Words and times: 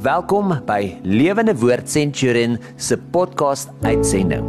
Welkom 0.00 0.54
by 0.64 0.94
Lewende 1.04 1.52
Woord 1.60 1.90
Centurion 1.92 2.54
se 2.80 2.96
podcast 3.12 3.68
uitsending. 3.84 4.46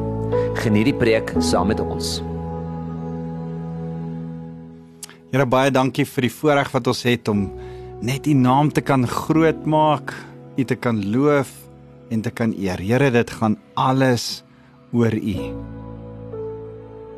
Geniet 0.61 0.87
die 0.87 0.93
preek 0.95 1.33
saam 1.43 1.67
met 1.67 1.81
ons. 1.83 2.21
Here 5.33 5.43
baie 5.51 5.73
dankie 5.75 6.05
vir 6.07 6.29
die 6.29 6.31
voorreg 6.31 6.71
wat 6.71 6.87
ons 6.93 7.03
het 7.03 7.27
om 7.33 7.41
net 7.99 8.29
U 8.31 8.37
naam 8.39 8.71
te 8.71 8.79
kan 8.79 9.03
grootmaak, 9.03 10.15
U 10.55 10.63
te 10.63 10.79
kan 10.79 11.03
loof 11.11 11.51
en 12.15 12.23
te 12.23 12.31
kan 12.31 12.55
eer. 12.55 12.79
Here, 12.79 13.11
dit 13.11 13.35
gaan 13.41 13.59
alles 13.75 14.45
oor 14.95 15.11
U. 15.11 15.37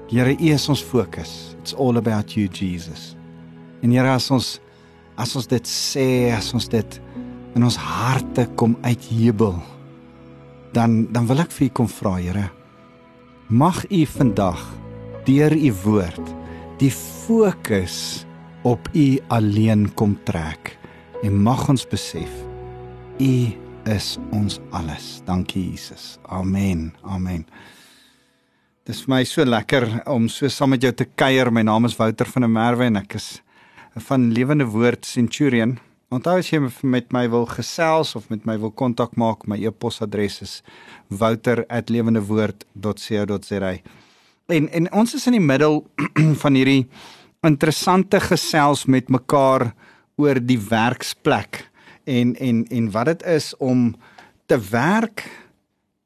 Here, 0.10 0.34
U 0.34 0.50
is 0.58 0.66
ons 0.74 0.82
fokus. 0.82 1.54
It's 1.62 1.78
all 1.78 2.02
about 2.02 2.34
you, 2.34 2.50
Jesus. 2.50 3.12
En 3.86 3.94
Here, 3.94 4.10
as 4.10 4.32
ons 4.34 4.56
as 5.22 5.38
ons 5.38 5.46
dit 5.46 5.70
sê, 5.70 6.34
as 6.34 6.50
ons 6.58 6.66
dit 6.66 7.04
in 7.54 7.64
ons 7.64 7.78
harte 7.78 8.48
kom 8.60 8.76
uitjubel, 8.82 9.58
dan 10.74 11.04
dan 11.14 11.28
wil 11.30 11.44
ek 11.44 11.54
vir 11.54 11.68
U 11.68 11.74
kom 11.82 11.90
vra, 11.90 12.16
Here. 12.18 12.48
Mag 13.50 13.84
U 13.92 14.06
vandag 14.06 14.62
deur 15.28 15.54
U 15.54 15.74
woord 15.84 16.34
die 16.82 16.92
fokus 16.92 18.26
op 18.64 18.90
U 18.96 19.08
alleen 19.28 19.88
kom 19.94 20.16
trek 20.26 20.74
en 21.24 21.38
mag 21.44 21.68
ons 21.70 21.86
besef 21.88 22.32
U 23.22 23.34
is 23.86 24.18
ons 24.32 24.60
alles. 24.72 25.22
Dankie 25.28 25.64
Jesus. 25.72 26.18
Amen. 26.32 26.94
Amen. 27.04 27.46
Dit 28.84 28.96
is 28.96 29.04
vir 29.06 29.14
my 29.14 29.24
so 29.28 29.46
lekker 29.48 29.86
om 30.12 30.28
so 30.32 30.50
saam 30.52 30.74
met 30.74 30.84
jou 30.84 30.92
te 30.92 31.06
kuier. 31.06 31.52
My 31.52 31.64
naam 31.64 31.86
is 31.88 31.96
Wouter 32.00 32.28
van 32.28 32.48
der 32.48 32.52
Merwe 32.52 32.88
en 32.90 33.00
ek 33.00 33.16
is 33.20 33.28
van 34.10 34.32
Lewende 34.34 34.66
Woord 34.68 35.06
Centurion. 35.06 35.78
Onthou 36.14 36.38
as 36.38 36.46
jy 36.52 36.60
met 36.86 37.08
my 37.16 37.24
wil 37.32 37.48
gesels 37.50 38.12
of 38.18 38.28
met 38.30 38.44
my 38.46 38.58
wil 38.62 38.72
kontak 38.78 39.16
maak, 39.18 39.48
my 39.50 39.58
e-posadres 39.58 40.42
is 40.46 40.62
wouter@lewendewoord.co.za. 41.10 43.74
En 44.48 44.70
en 44.70 44.94
ons 44.94 45.14
is 45.16 45.28
in 45.28 45.34
die 45.40 45.48
middel 45.48 45.88
van 46.44 46.54
hierdie 46.54 46.88
interessante 47.42 48.20
gesels 48.22 48.86
met 48.86 49.10
mekaar 49.10 49.74
oor 50.22 50.40
die 50.40 50.60
werksplek 50.60 51.72
en 52.06 52.36
en 52.36 52.68
en 52.70 52.92
wat 52.92 53.06
dit 53.06 53.24
is 53.34 53.58
om 53.58 53.96
te 54.46 54.60
werk 54.70 55.30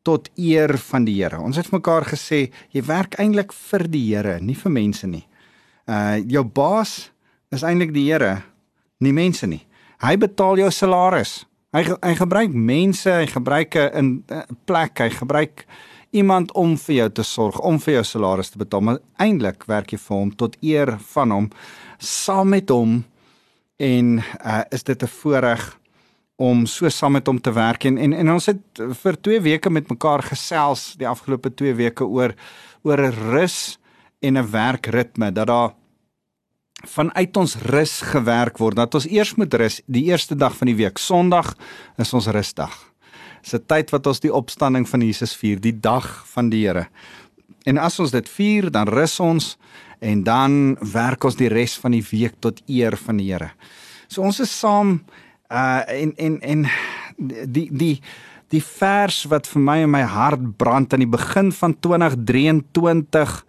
tot 0.08 0.30
eer 0.38 0.78
van 0.78 1.04
die 1.04 1.24
Here. 1.24 1.42
Ons 1.42 1.58
het 1.60 1.72
mekaar 1.72 2.06
gesê 2.08 2.52
jy 2.72 2.82
werk 2.88 3.20
eintlik 3.20 3.54
vir 3.54 3.88
die 3.92 4.16
Here, 4.16 4.40
nie 4.40 4.56
vir 4.56 4.72
mense 4.72 5.08
nie. 5.08 5.28
Uh 5.84 6.16
jou 6.24 6.44
baas 6.48 7.12
is 7.52 7.64
eintlik 7.64 7.92
die 7.92 8.08
Here, 8.08 8.42
nie 9.04 9.14
mense 9.14 9.48
nie. 9.48 9.67
Hy 9.98 10.18
betaal 10.18 10.60
jou 10.62 10.72
salaris. 10.72 11.46
Hy 11.74 11.82
hy 11.84 12.14
gebruik 12.16 12.54
mense, 12.54 13.10
hy 13.10 13.26
gebruik 13.26 13.76
'n 13.76 14.24
plek, 14.66 15.00
hy 15.00 15.10
gebruik 15.10 15.66
iemand 16.12 16.52
om 16.54 16.78
vir 16.78 16.96
jou 16.96 17.10
te 17.10 17.24
sorg, 17.24 17.60
om 17.60 17.80
vir 17.80 17.94
jou 17.94 18.04
salaris 18.04 18.50
te 18.50 18.58
betaal, 18.58 18.82
maar 18.82 19.00
eintlik 19.20 19.66
werk 19.68 19.92
jy 19.92 19.98
vir 19.98 20.18
hom 20.18 20.32
tot 20.32 20.56
eer 20.62 20.98
van 21.14 21.32
hom, 21.32 21.50
saam 21.98 22.50
met 22.50 22.70
hom 22.70 23.04
en 23.78 24.24
uh 24.46 24.64
is 24.72 24.84
dit 24.84 25.04
'n 25.04 25.08
voorreg 25.08 25.78
om 26.38 26.66
so 26.66 26.90
saam 26.90 27.12
met 27.12 27.28
hom 27.28 27.42
te 27.42 27.52
werk 27.52 27.86
en 27.86 27.98
en, 27.98 28.14
en 28.14 28.32
ons 28.32 28.46
het 28.46 28.62
vir 29.02 29.16
2 29.22 29.42
weke 29.42 29.70
met 29.70 29.90
mekaar 29.90 30.22
gesels 30.24 30.96
die 30.98 31.08
afgelope 31.08 31.50
2 31.50 31.74
weke 31.74 32.06
oor 32.06 32.34
oor 32.84 33.02
'n 33.02 33.14
rus 33.32 33.80
en 34.22 34.38
'n 34.38 34.52
werkritme 34.52 35.32
dat 35.32 35.48
daar 35.48 35.74
vanuit 36.86 37.38
ons 37.38 37.56
rus 37.72 38.02
gewerk 38.02 38.58
word. 38.62 38.76
Dat 38.78 38.96
ons 38.96 39.08
eers 39.10 39.36
moet 39.36 39.54
rus 39.54 39.82
die 39.86 40.04
eerste 40.12 40.36
dag 40.36 40.56
van 40.58 40.70
die 40.70 40.78
week. 40.78 40.98
Sondag 40.98 41.56
is 41.98 42.14
ons 42.14 42.28
rusdag. 42.28 42.74
Dis 43.42 43.54
'n 43.54 43.66
tyd 43.66 43.90
wat 43.90 44.08
ons 44.08 44.20
die 44.20 44.34
opstanding 44.34 44.88
van 44.90 45.02
Jesus 45.02 45.36
vier, 45.36 45.60
die 45.60 45.80
dag 45.80 46.28
van 46.28 46.50
die 46.50 46.68
Here. 46.68 46.88
En 47.66 47.78
as 47.78 48.00
ons 48.00 48.12
dit 48.12 48.30
vier, 48.30 48.72
dan 48.72 48.88
rus 48.88 49.20
ons 49.20 49.58
en 50.00 50.24
dan 50.24 50.78
werk 50.82 51.24
ons 51.24 51.36
die 51.36 51.50
res 51.50 51.78
van 51.78 51.92
die 51.92 52.06
week 52.12 52.34
tot 52.40 52.62
eer 52.68 52.98
van 52.98 53.18
die 53.18 53.32
Here. 53.32 53.52
So 54.08 54.22
ons 54.22 54.40
is 54.40 54.60
saam 54.60 55.04
uh 55.52 55.82
en 55.88 56.14
en 56.18 56.42
en 56.42 56.66
die 57.48 57.70
die 57.72 58.02
die 58.52 58.62
vers 58.64 59.26
wat 59.28 59.48
vir 59.48 59.62
my 59.62 59.78
in 59.84 59.92
my 59.92 60.04
hart 60.08 60.58
brand 60.58 60.94
aan 60.94 61.04
die 61.04 61.12
begin 61.12 61.52
van 61.52 61.76
2023 61.80 63.46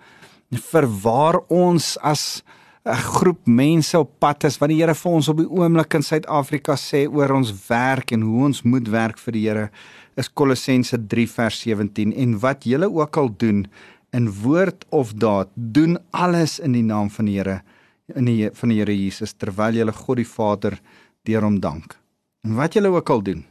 vir 0.72 0.86
waar 1.02 1.40
ons 1.48 1.96
as 2.02 2.42
'n 2.88 2.96
groep 2.96 3.46
mense 3.46 3.98
op 3.98 4.10
pad 4.18 4.44
is 4.48 4.56
wat 4.60 4.70
die 4.72 4.78
Here 4.80 4.94
vir 4.94 5.12
ons 5.12 5.28
op 5.28 5.36
die 5.42 5.48
oomblik 5.48 5.94
in 5.94 6.02
Suid-Afrika 6.02 6.76
sê 6.76 7.04
oor 7.06 7.34
ons 7.36 7.52
werk 7.68 8.12
en 8.16 8.22
hoe 8.24 8.44
ons 8.48 8.62
moet 8.64 8.88
werk 8.88 9.18
vir 9.18 9.32
die 9.32 9.44
Here 9.48 9.70
is 10.16 10.28
Kolossense 10.32 10.96
3 10.96 11.26
vers 11.28 11.60
17 11.66 12.14
en 12.16 12.38
wat 12.40 12.64
julle 12.64 12.88
ook 12.88 13.16
al 13.16 13.28
doen 13.36 13.66
in 14.16 14.30
woord 14.42 14.86
of 14.90 15.12
daad 15.12 15.52
doen 15.54 15.98
alles 16.10 16.58
in 16.58 16.72
die 16.72 16.82
naam 16.82 17.10
van 17.10 17.28
die 17.28 17.36
Here 17.36 17.60
in 18.16 18.24
die 18.24 18.50
van 18.54 18.72
die 18.72 18.80
Here 18.80 18.96
Jesus 18.96 19.36
terwyl 19.36 19.76
julle 19.76 19.92
God 19.92 20.16
die 20.16 20.24
Vader 20.28 20.80
deur 21.28 21.44
hom 21.44 21.60
dank. 21.60 21.98
En 22.44 22.56
wat 22.56 22.74
julle 22.74 22.88
ook 22.88 23.10
al 23.10 23.22
doen 23.22 23.44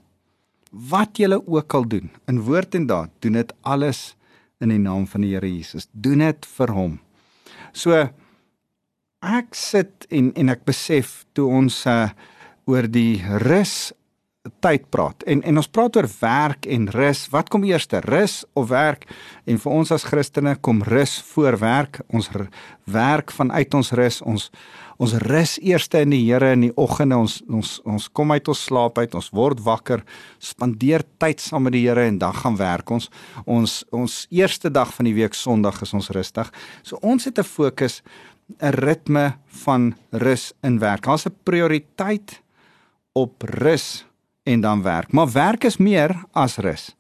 wat 0.72 1.18
julle 1.18 1.40
ook 1.48 1.74
al 1.74 1.86
doen 1.88 2.10
in 2.28 2.42
woord 2.42 2.76
en 2.76 2.88
daad 2.88 3.10
doen 3.20 3.38
dit 3.38 3.54
alles 3.62 4.16
in 4.60 4.74
die 4.74 4.82
naam 4.82 5.06
van 5.08 5.22
die 5.22 5.36
Here 5.36 5.48
Jesus. 5.48 5.88
Doen 5.92 6.26
dit 6.26 6.46
vir 6.58 6.74
hom. 6.74 6.98
So 7.72 8.10
ek 9.24 9.56
sit 9.58 10.06
en 10.14 10.32
en 10.36 10.50
ek 10.54 10.66
besef 10.66 11.26
toe 11.34 11.48
ons 11.50 11.86
uh, 11.90 12.10
oor 12.68 12.88
die 12.92 13.22
rus 13.44 13.94
tyd 14.64 14.86
praat 14.94 15.26
en 15.28 15.42
en 15.44 15.60
ons 15.60 15.68
praat 15.68 15.98
oor 16.00 16.08
werk 16.22 16.68
en 16.72 16.88
rus 16.94 17.26
wat 17.34 17.50
kom 17.52 17.66
eers 17.68 17.88
rus 18.06 18.46
of 18.56 18.70
werk? 18.70 19.08
En 19.46 19.58
vir 19.60 19.72
ons 19.72 19.92
as 19.92 20.06
Christene 20.08 20.56
kom 20.56 20.82
rus 20.84 21.18
voor 21.34 21.58
werk 21.60 22.00
ons 22.08 22.30
werk 22.86 23.32
vanuit 23.32 23.74
ons 23.74 23.92
rus 23.92 24.22
ons 24.22 24.50
ons 24.98 25.14
rus 25.28 25.58
eers 25.62 25.90
in 26.00 26.10
die 26.10 26.24
Here 26.26 26.54
in 26.54 26.62
die 26.62 26.74
oggende 26.76 27.18
ons 27.18 27.42
ons 27.50 27.82
ons 27.86 28.08
kom 28.10 28.32
uit 28.32 28.48
ons 28.48 28.64
slaap 28.70 28.98
uit 28.98 29.16
ons 29.16 29.30
word 29.34 29.60
wakker 29.60 30.04
spandeer 30.40 31.04
tyd 31.20 31.40
saam 31.40 31.64
met 31.64 31.74
die 31.74 31.86
Here 31.88 32.08
en 32.08 32.18
dan 32.18 32.34
gaan 32.34 32.58
werk. 32.58 32.90
Ons 32.92 33.10
ons 33.46 33.84
ons 33.92 34.28
eerste 34.32 34.70
dag 34.70 34.94
van 34.94 35.06
die 35.06 35.14
week 35.18 35.34
Sondag 35.34 35.82
is 35.82 35.94
ons 35.94 36.10
rustig 36.10 36.52
so 36.84 36.98
ons 37.02 37.26
het 37.26 37.38
'n 37.38 37.44
fokus 37.44 38.02
'n 38.60 38.72
ritme 38.72 39.38
van 39.46 39.96
rus 40.12 40.54
in 40.62 40.80
werk. 40.80 41.04
Daar's 41.04 41.26
'n 41.26 41.36
prioriteit 41.44 42.42
op 43.12 43.42
rus 43.42 44.06
en 44.44 44.62
dan 44.62 44.82
werk. 44.82 45.12
Maar 45.12 45.32
werk 45.32 45.64
is 45.64 45.78
meer 45.78 46.24
as 46.32 46.58
rus. 46.58 46.96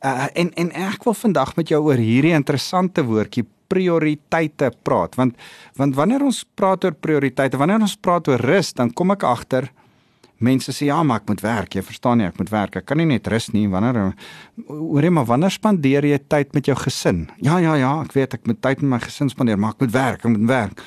Uh, 0.00 0.26
en 0.32 0.52
en 0.54 0.72
ek 0.72 1.04
wil 1.04 1.14
vandag 1.14 1.56
met 1.56 1.68
jou 1.68 1.82
oor 1.84 2.00
hierdie 2.00 2.32
interessante 2.32 3.04
woordjie 3.04 3.44
prioriteite 3.68 4.72
praat 4.82 5.14
want 5.14 5.36
want 5.76 5.94
wanneer 5.94 6.22
ons 6.24 6.44
praat 6.54 6.84
oor 6.84 6.96
prioriteite, 6.96 7.56
wanneer 7.56 7.80
ons 7.80 7.96
praat 7.96 8.28
oor 8.28 8.40
rus, 8.40 8.72
dan 8.72 8.92
kom 8.92 9.10
ek 9.10 9.22
agter 9.22 9.70
mense 10.40 10.72
sê 10.72 10.88
ja, 10.88 10.98
maar 11.04 11.20
ek 11.22 11.28
moet 11.30 11.42
werk. 11.44 11.76
Jy 11.76 11.82
verstaan 11.84 12.20
nie, 12.20 12.26
ek 12.28 12.38
moet 12.40 12.52
werk. 12.52 12.78
Ek 12.80 12.86
kan 12.88 13.00
nie 13.00 13.08
net 13.08 13.28
rus 13.30 13.50
nie. 13.52 13.66
Wanneer 13.70 14.14
hoorie 14.68 15.12
maar 15.12 15.28
wanneer 15.28 15.52
spandeer 15.52 16.06
jy 16.08 16.18
tyd 16.32 16.54
met 16.56 16.70
jou 16.70 16.76
gesin? 16.80 17.26
Ja, 17.44 17.58
ja, 17.62 17.76
ja, 17.80 17.92
ek 18.04 18.16
weet 18.16 18.38
ek 18.38 18.48
moet 18.48 18.62
tyd 18.64 18.84
met 18.84 18.94
my 18.96 19.00
gesin 19.04 19.32
spandeer, 19.32 19.60
maar 19.60 19.76
ek 19.76 19.84
moet 19.84 19.94
werk, 19.96 20.24
ek 20.24 20.34
moet 20.34 20.48
werk. 20.50 20.84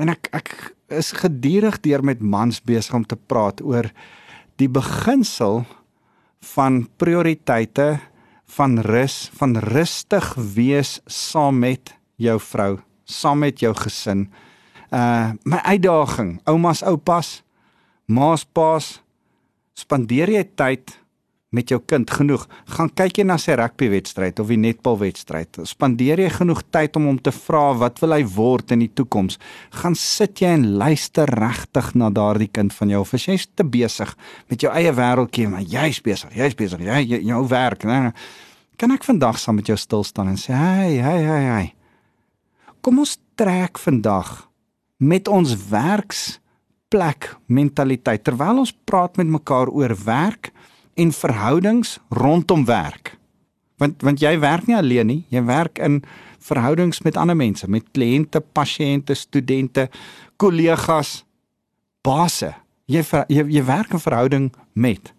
En 0.00 0.12
ek 0.12 0.30
ek 0.36 0.54
is 0.90 1.12
gedurig 1.14 1.76
deur 1.84 2.02
met 2.02 2.22
mans 2.24 2.58
besig 2.66 2.96
om 2.96 3.04
te 3.06 3.16
praat 3.16 3.60
oor 3.62 3.86
die 4.58 4.68
beginsel 4.68 5.62
van 6.54 6.82
prioriteite 6.98 7.98
van 8.50 8.78
rus, 8.82 9.30
van 9.38 9.56
rustig 9.56 10.32
wees 10.34 10.98
saam 11.06 11.60
met 11.62 11.94
jou 12.20 12.38
vrou, 12.42 12.80
saam 13.04 13.44
met 13.44 13.60
jou 13.62 13.72
gesin. 13.78 14.26
Uh 14.90 15.36
my 15.44 15.60
uitdaging, 15.62 16.40
oumas, 16.50 16.82
oupas, 16.82 17.42
maas 18.10 18.44
paas 18.44 18.98
spandeer 19.78 20.32
jy 20.34 20.42
tyd 20.58 20.96
met 21.50 21.70
jou 21.70 21.80
kind? 21.82 22.10
Genoeg. 22.10 22.44
Gaan 22.76 22.90
kyk 22.94 23.20
jy 23.20 23.24
na 23.26 23.36
sy 23.40 23.56
rugbywedstryd 23.58 24.38
of 24.42 24.50
die 24.52 24.58
netbalwedstryd? 24.60 25.62
Spandeer 25.66 26.22
jy 26.22 26.28
genoeg 26.34 26.62
tyd 26.70 26.98
om 26.98 27.08
hom 27.10 27.18
te 27.18 27.32
vra 27.34 27.64
wat 27.80 27.98
wil 28.02 28.14
hy 28.14 28.20
word 28.36 28.74
in 28.76 28.84
die 28.84 28.90
toekoms? 29.00 29.40
Gaan 29.80 29.96
sit 29.98 30.42
jy 30.44 30.52
en 30.58 30.68
luister 30.78 31.30
regtig 31.40 31.90
na 31.98 32.10
daardie 32.14 32.50
kind 32.52 32.74
van 32.76 32.94
jou 32.94 33.02
of 33.02 33.14
is 33.18 33.26
jy 33.26 33.38
te 33.58 33.66
besig 33.66 34.14
met 34.52 34.62
jou 34.62 34.70
eie 34.74 34.94
wêreldjie 34.94 35.48
maar 35.50 35.66
jy's 35.66 36.02
besig 36.04 36.34
jy's 36.38 36.56
besig 36.58 36.84
jy 36.86 37.02
jy 37.14 37.22
jou 37.30 37.42
werk 37.50 37.86
nee, 37.88 38.12
kan 38.80 38.94
ek 38.94 39.04
vandag 39.04 39.38
saam 39.40 39.58
met 39.58 39.68
jou 39.68 39.76
stil 39.76 40.04
staan 40.06 40.30
en 40.32 40.38
sê 40.40 40.54
hey 40.56 41.00
hey 41.02 41.24
hey 41.26 41.48
hey. 41.50 41.66
Kom 42.80 43.02
ons 43.02 43.18
trek 43.36 43.80
vandag 43.82 44.46
met 45.00 45.28
ons 45.28 45.52
werks 45.68 46.38
plek 46.90 47.30
mentaliteit 47.46 48.24
terwyl 48.26 48.64
ons 48.64 48.74
praat 48.84 49.16
met 49.20 49.30
mekaar 49.30 49.70
oor 49.70 49.94
werk 50.04 50.50
en 51.00 51.12
verhoudings 51.14 51.98
rondom 52.10 52.66
werk. 52.68 53.14
Want 53.80 54.02
want 54.04 54.20
jy 54.20 54.34
werk 54.42 54.66
nie 54.68 54.76
alleen 54.76 55.08
nie, 55.08 55.22
jy 55.32 55.42
werk 55.48 55.78
in 55.78 56.02
verhoudings 56.44 57.00
met 57.04 57.16
ander 57.20 57.36
mense, 57.36 57.68
met 57.68 57.86
kliënte, 57.94 58.40
pasiënte, 58.40 59.14
studente, 59.14 59.88
kollegas, 60.40 61.22
basse. 62.04 62.52
Jy, 62.90 63.04
jy 63.30 63.46
jy 63.56 63.64
werk 63.64 63.94
in 63.94 64.02
verhouding 64.02 64.50
met. 64.72 65.12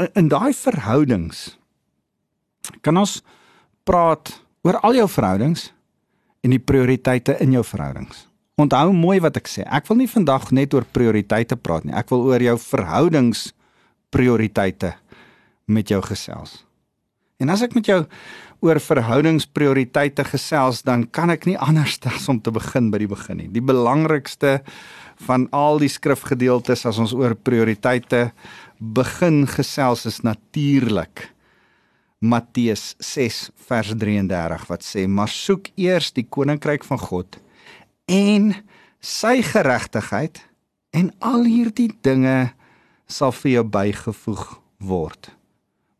in, 0.00 0.08
in 0.14 0.28
daai 0.32 0.52
verhoudings 0.56 1.58
kan 2.84 2.96
ons 2.96 3.20
praat 3.84 4.32
oor 4.64 4.78
al 4.86 4.96
jou 5.00 5.06
verhoudings 5.08 5.70
en 6.44 6.54
die 6.54 6.62
prioriteite 6.62 7.36
in 7.44 7.52
jou 7.56 7.64
verhoudings. 7.66 8.29
Onthou 8.60 8.92
mooi 8.92 9.20
wat 9.24 9.38
ek 9.40 9.48
sê. 9.48 9.64
Ek 9.64 9.86
wil 9.88 10.02
nie 10.02 10.10
vandag 10.10 10.50
net 10.52 10.74
oor 10.76 10.84
prioriteite 10.84 11.56
praat 11.56 11.86
nie. 11.86 11.94
Ek 11.96 12.10
wil 12.12 12.26
oor 12.28 12.42
jou 12.44 12.56
verhoudings 12.60 13.50
prioriteite 14.12 14.94
met 15.70 15.88
jou 15.88 16.00
gesels. 16.04 16.60
En 17.40 17.48
as 17.52 17.62
ek 17.64 17.76
met 17.78 17.88
jou 17.88 18.02
oor 18.60 18.80
verhoudingsprioriteite 18.84 20.26
gesels, 20.28 20.82
dan 20.84 21.06
kan 21.08 21.32
ek 21.32 21.46
nie 21.48 21.56
anders 21.56 21.96
as 22.10 22.28
om 22.28 22.40
te 22.42 22.52
begin 22.52 22.90
by 22.92 23.00
die 23.00 23.10
begin 23.10 23.40
nie. 23.40 23.50
Die 23.54 23.64
belangrikste 23.64 24.58
van 25.24 25.46
al 25.56 25.80
die 25.80 25.88
skrifgedeeltes 25.92 26.84
as 26.88 27.00
ons 27.00 27.16
oor 27.16 27.36
prioriteite 27.36 28.30
begin 28.80 29.46
gesels 29.48 30.06
is 30.08 30.20
natuurlik 30.24 31.30
Matteus 32.20 32.94
6 33.00 33.46
vers 33.68 33.94
33 33.96 34.66
wat 34.68 34.84
sê: 34.84 35.06
"Maar 35.08 35.28
soek 35.28 35.72
eers 35.76 36.12
die 36.12 36.26
koninkryk 36.28 36.84
van 36.84 37.00
God 37.00 37.40
en 38.10 38.54
sy 39.00 39.38
geregtigheid 39.46 40.40
en 40.90 41.12
al 41.22 41.46
hierdie 41.46 41.90
dinge 42.02 42.50
sal 43.10 43.32
vir 43.42 43.52
jou 43.52 43.66
bygevoeg 43.76 44.42
word. 44.82 45.30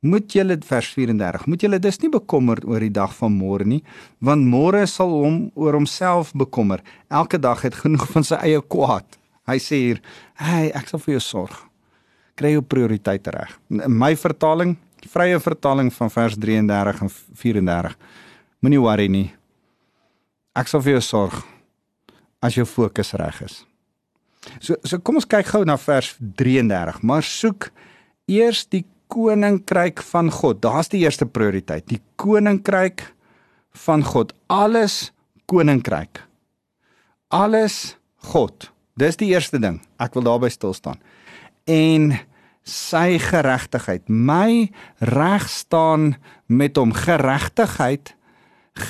Moet 0.01 0.33
julle 0.33 0.57
vers 0.65 0.89
34, 0.97 1.45
moet 1.47 1.63
julle 1.63 1.79
dus 1.83 2.01
nie 2.01 2.11
bekommerd 2.11 2.65
oor 2.65 2.83
die 2.83 2.93
dag 2.95 3.13
van 3.19 3.35
môre 3.37 3.67
nie, 3.69 3.83
want 4.25 4.49
môre 4.49 4.87
sal 4.89 5.13
hom 5.13 5.41
oor 5.55 5.77
homself 5.77 6.33
bekommer. 6.33 6.81
Elke 7.13 7.39
dag 7.39 7.63
het 7.67 7.77
genoeg 7.83 8.07
van 8.15 8.27
sy 8.27 8.41
eie 8.41 8.63
kwaad. 8.65 9.19
Hy 9.47 9.59
sê 9.59 9.77
hier, 9.77 10.01
"Hey, 10.35 10.71
ek 10.75 10.89
sal 10.89 11.01
vir 11.01 11.15
jou 11.15 11.21
sorg. 11.21 11.69
Kry 12.37 12.53
jou 12.53 12.63
prioriteite 12.63 13.31
reg." 13.31 13.59
In 13.71 13.99
my 13.99 14.17
vertaling, 14.17 14.77
vrye 15.07 15.39
vertaling 15.39 15.93
van 15.93 16.11
vers 16.11 16.37
33 16.37 17.03
en 17.03 17.11
34. 17.35 17.97
Moenie 18.63 18.81
worry 18.81 19.09
nie. 19.09 19.33
Ek 20.57 20.67
sal 20.67 20.81
vir 20.81 20.93
jou 20.93 21.01
sorg 21.01 21.45
as 22.41 22.57
jou 22.57 22.67
fokus 22.67 23.13
reg 23.21 23.43
is. 23.45 23.61
So 24.61 24.79
so 24.85 24.99
kom 25.05 25.21
ons 25.21 25.29
kyk 25.29 25.53
gou 25.53 25.65
na 25.69 25.77
vers 25.81 26.15
33. 26.21 27.03
Maar 27.05 27.27
soek 27.27 27.69
eers 28.31 28.65
die 28.73 28.85
koninkryk 29.11 30.03
van 30.13 30.31
God. 30.33 30.61
Daar's 30.63 30.91
die 30.93 31.03
eerste 31.03 31.27
prioriteit, 31.27 31.89
die 31.91 32.01
koninkryk 32.21 33.05
van 33.87 34.05
God. 34.07 34.33
Alles 34.47 35.11
koninkryk. 35.51 36.23
Alles 37.31 37.97
God. 38.31 38.71
Dis 38.99 39.19
die 39.21 39.31
eerste 39.35 39.61
ding. 39.63 39.81
Ek 40.03 40.15
wil 40.17 40.27
daarby 40.27 40.51
stil 40.53 40.75
staan. 40.77 41.01
En 41.67 42.13
sy 42.67 43.19
geregtigheid. 43.23 44.07
My 44.09 44.71
reg 45.01 45.49
staan 45.51 46.15
met 46.47 46.79
hom. 46.79 46.93
Geregtigheid 46.95 48.15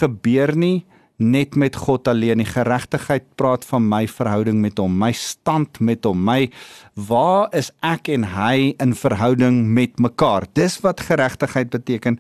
gebeur 0.01 0.53
nie 0.57 0.85
net 1.21 1.55
met 1.55 1.77
God 1.77 2.09
alleen. 2.09 2.41
Die 2.41 2.49
geregtigheid 2.49 3.27
praat 3.39 3.65
van 3.69 3.87
my 3.89 4.07
verhouding 4.09 4.61
met 4.65 4.81
hom, 4.81 4.97
my 4.99 5.13
stand 5.17 5.81
met 5.85 6.07
hom, 6.09 6.23
my 6.25 6.49
waar 6.97 7.51
is 7.57 7.71
ek 7.85 8.09
en 8.13 8.25
hy 8.33 8.73
in 8.81 8.97
verhouding 8.97 9.63
met 9.77 10.01
mekaar? 10.01 10.49
Dis 10.57 10.81
wat 10.85 11.05
geregtigheid 11.05 11.71
beteken. 11.71 12.19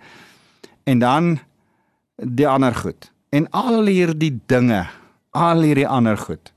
En 0.84 1.00
dan 1.00 1.38
die 2.16 2.48
ander 2.48 2.74
goed. 2.76 3.10
En 3.32 3.48
al 3.56 3.86
hierdie 3.88 4.34
dinge, 4.50 4.84
al 5.32 5.62
hierdie 5.64 5.88
ander 5.88 6.18
goed. 6.18 6.52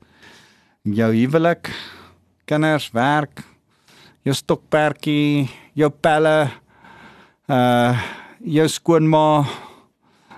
Jou 0.83 1.13
huwelik, 1.13 1.69
kinders, 2.49 2.89
werk, 2.91 3.43
jou 4.27 4.35
stokperdjie, 4.35 5.47
jou 5.79 5.89
pelle, 5.89 6.49
uh 7.47 8.11
jou 8.43 8.65
skoonma, 8.67 9.45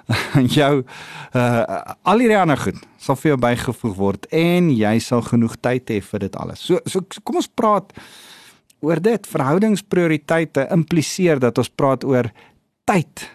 jou 0.58 0.84
uh 1.36 1.64
al 2.06 2.22
hierdie 2.22 2.38
ander 2.38 2.60
goed 2.60 2.82
sal 3.02 3.18
vir 3.20 3.32
jou 3.34 3.40
bygevoeg 3.42 3.96
word 3.98 4.28
en 4.34 4.70
jy 4.74 4.96
sal 5.04 5.24
genoeg 5.26 5.58
tyd 5.62 5.90
hê 5.90 6.02
vir 6.02 6.26
dit 6.28 6.36
alles. 6.42 6.62
So 6.62 6.82
so 6.86 7.02
kom 7.24 7.42
ons 7.42 7.50
praat 7.50 7.94
oor 8.86 9.02
dit. 9.02 9.28
Verhoudingsprioriteite 9.28 10.68
impliseer 10.76 11.42
dat 11.42 11.58
ons 11.58 11.72
praat 11.72 12.06
oor 12.06 12.30
tyd 12.86 13.26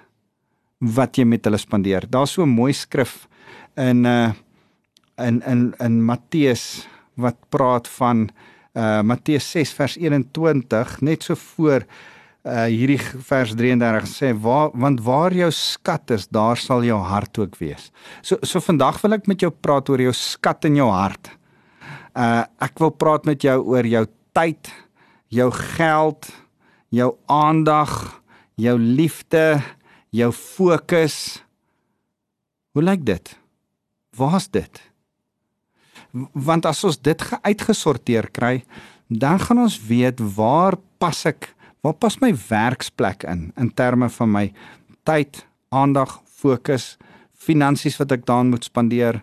wat 0.80 1.18
jy 1.18 1.26
met 1.28 1.44
hulle 1.44 1.58
spandeer. 1.60 2.06
Daar's 2.08 2.32
so 2.32 2.42
'n 2.42 2.54
mooi 2.54 2.72
skrif 2.72 3.26
in 3.76 4.06
uh 4.06 4.32
in 5.18 5.42
in 5.42 5.74
in 5.80 6.02
Matteus 6.04 6.86
wat 7.14 7.36
praat 7.50 7.88
van 7.88 8.30
uh 8.76 9.02
Matteus 9.02 9.50
6 9.50 9.72
vers 9.72 9.96
21 9.96 11.00
net 11.00 11.22
so 11.22 11.34
voor 11.34 11.84
uh 12.40 12.66
hierdie 12.72 13.00
vers 13.28 13.52
33 13.52 14.06
sê 14.08 14.30
waar 14.32 14.70
want 14.72 15.02
waar 15.04 15.34
jou 15.36 15.50
skat 15.52 16.14
is 16.16 16.24
daar 16.32 16.56
sal 16.56 16.84
jou 16.84 16.96
hart 16.96 17.36
ook 17.38 17.58
wees. 17.60 17.90
So 18.22 18.38
so 18.42 18.60
vandag 18.64 19.02
wil 19.02 19.18
ek 19.18 19.28
met 19.28 19.42
jou 19.44 19.50
praat 19.52 19.90
oor 19.92 20.00
jou 20.00 20.14
skat 20.16 20.64
in 20.64 20.80
jou 20.80 20.88
hart. 20.88 21.28
Uh 22.16 22.44
ek 22.60 22.80
wil 22.80 22.90
praat 22.90 23.28
met 23.28 23.44
jou 23.44 23.58
oor 23.60 23.84
jou 23.84 24.06
tyd, 24.32 24.72
jou 25.28 25.50
geld, 25.52 26.30
jou 26.88 27.12
aandag, 27.28 28.22
jou 28.56 28.78
liefde, 28.78 29.60
jou 30.10 30.32
fokus. 30.32 31.42
Hoe 32.72 32.82
lyk 32.82 33.04
dit? 33.04 33.36
Waar's 34.16 34.48
dit? 34.48 34.80
Want 36.32 36.66
as 36.66 36.82
ons 36.84 36.96
dit 36.98 37.22
uitgesorteer 37.44 38.30
kry, 38.32 38.64
dan 39.10 39.38
gaan 39.38 39.66
ons 39.66 39.76
weet 39.86 40.18
waar 40.34 40.78
pas 40.98 41.26
ek 41.28 41.52
Waar 41.80 41.96
pas 41.96 42.18
my 42.20 42.32
werksplek 42.48 43.24
in 43.24 43.50
in 43.56 43.70
terme 43.74 44.10
van 44.12 44.30
my 44.30 44.52
tyd, 45.08 45.46
aandag, 45.68 46.20
fokus, 46.24 46.96
finansies 47.32 47.96
wat 48.00 48.12
ek 48.12 48.26
daan 48.28 48.52
moet 48.52 48.66
spandeer 48.68 49.22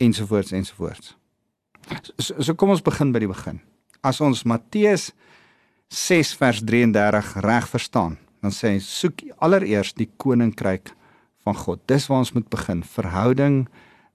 ensovoorts 0.00 0.52
ensovoorts. 0.54 1.16
So, 2.18 2.38
so 2.38 2.54
kom 2.54 2.70
ons 2.70 2.84
begin 2.84 3.10
by 3.12 3.24
die 3.24 3.30
begin. 3.30 3.58
As 4.06 4.20
ons 4.22 4.44
Matteus 4.48 5.10
6 5.90 6.36
vers 6.38 6.62
33 6.62 7.34
reg 7.42 7.66
verstaan, 7.68 8.16
dan 8.40 8.54
sê 8.54 8.76
hy 8.76 8.80
soek 8.84 9.24
allereers 9.42 9.92
die 9.98 10.08
koninkryk 10.22 10.94
van 11.44 11.58
God. 11.58 11.82
Dis 11.90 12.06
waar 12.08 12.22
ons 12.22 12.32
moet 12.36 12.46
begin, 12.52 12.84
verhouding 12.86 13.64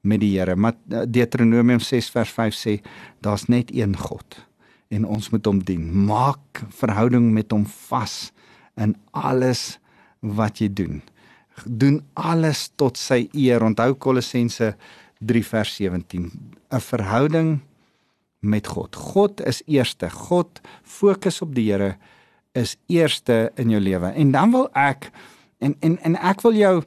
met 0.05 0.21
die 0.21 0.31
Here. 0.37 0.55
Deuteronomium 0.87 1.83
6 1.83 2.09
vers 2.13 2.31
5 2.31 2.57
sê 2.57 2.79
daar's 3.25 3.49
net 3.51 3.73
een 3.75 3.97
God 3.99 4.45
en 4.93 5.05
ons 5.05 5.29
moet 5.29 5.45
hom 5.45 5.59
dien. 5.63 5.83
Maak 6.05 6.63
verhouding 6.79 7.31
met 7.33 7.51
hom 7.51 7.65
vas 7.89 8.31
in 8.79 8.95
alles 9.11 9.77
wat 10.19 10.61
jy 10.61 10.69
doen. 10.73 11.01
Doen 11.65 12.01
alles 12.13 12.67
tot 12.75 12.99
sy 12.99 13.25
eer. 13.33 13.63
Onthou 13.63 13.93
Kolossense 13.95 14.73
3 15.19 15.43
vers 15.43 15.75
17. 15.75 16.31
'n 16.71 16.81
Verhouding 16.81 17.59
met 18.39 18.67
God. 18.67 18.95
God 18.95 19.41
is 19.41 19.61
eerste. 19.65 20.09
God 20.09 20.61
fokus 20.83 21.41
op 21.41 21.55
die 21.55 21.71
Here 21.71 21.95
is 22.53 22.75
eerste 22.87 23.51
in 23.55 23.69
jou 23.69 23.81
lewe. 23.81 24.11
En 24.15 24.31
dan 24.31 24.51
wil 24.51 24.69
ek 24.73 25.11
en 25.59 25.75
en 25.79 25.97
en 26.03 26.15
ek 26.15 26.41
wil 26.41 26.53
jou 26.53 26.83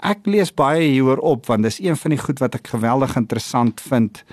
ek 0.00 0.26
lees 0.26 0.52
baie 0.54 0.88
hieroor 0.88 1.18
op 1.18 1.46
want 1.46 1.62
dis 1.62 1.80
een 1.82 1.96
van 1.96 2.14
die 2.14 2.20
goed 2.20 2.40
wat 2.40 2.54
ek 2.54 2.72
geweldig 2.72 3.16
interessant 3.16 3.80
vind. 3.80 4.24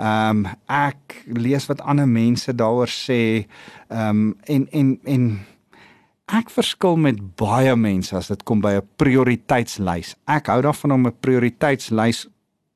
Ehm 0.00 0.46
um, 0.46 0.46
ek 0.66 1.22
lees 1.26 1.68
wat 1.68 1.82
ander 1.84 2.08
mense 2.08 2.54
daaroor 2.54 2.90
sê. 2.90 3.46
Ehm 3.88 4.08
um, 4.08 4.36
en 4.48 4.66
en 4.72 4.98
en 5.04 5.26
ek 6.32 6.50
verskil 6.50 6.96
met 6.96 7.20
baie 7.36 7.76
mense 7.76 8.16
as 8.16 8.28
dit 8.32 8.42
kom 8.42 8.60
by 8.60 8.78
'n 8.80 8.88
prioriteitslys. 8.96 10.16
Ek 10.26 10.46
hou 10.46 10.62
daarvan 10.62 10.92
om 10.92 11.06
'n 11.06 11.20
prioriteitslys 11.20 12.28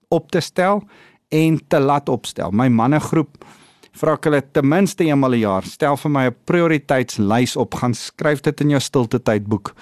op 0.08 0.30
te 0.30 0.40
stel 0.40 0.82
en 1.28 1.60
te 1.68 1.80
laat 1.80 2.08
opstel. 2.08 2.50
My 2.50 2.68
mannegroep 2.68 3.44
vra 3.96 4.12
ek 4.12 4.24
hulle 4.28 4.42
ten 4.52 4.68
minste 4.68 5.04
eenmal 5.04 5.34
'n 5.34 5.40
jaar, 5.40 5.64
stel 5.64 5.96
vir 5.96 6.10
my 6.10 6.26
'n 6.26 6.36
prioriteitslys 6.44 7.56
op, 7.56 7.74
gaan 7.74 7.94
skryf 7.94 8.40
dit 8.40 8.60
in 8.60 8.70
jou 8.70 8.80
stilte 8.80 9.18
tydboek. 9.18 9.74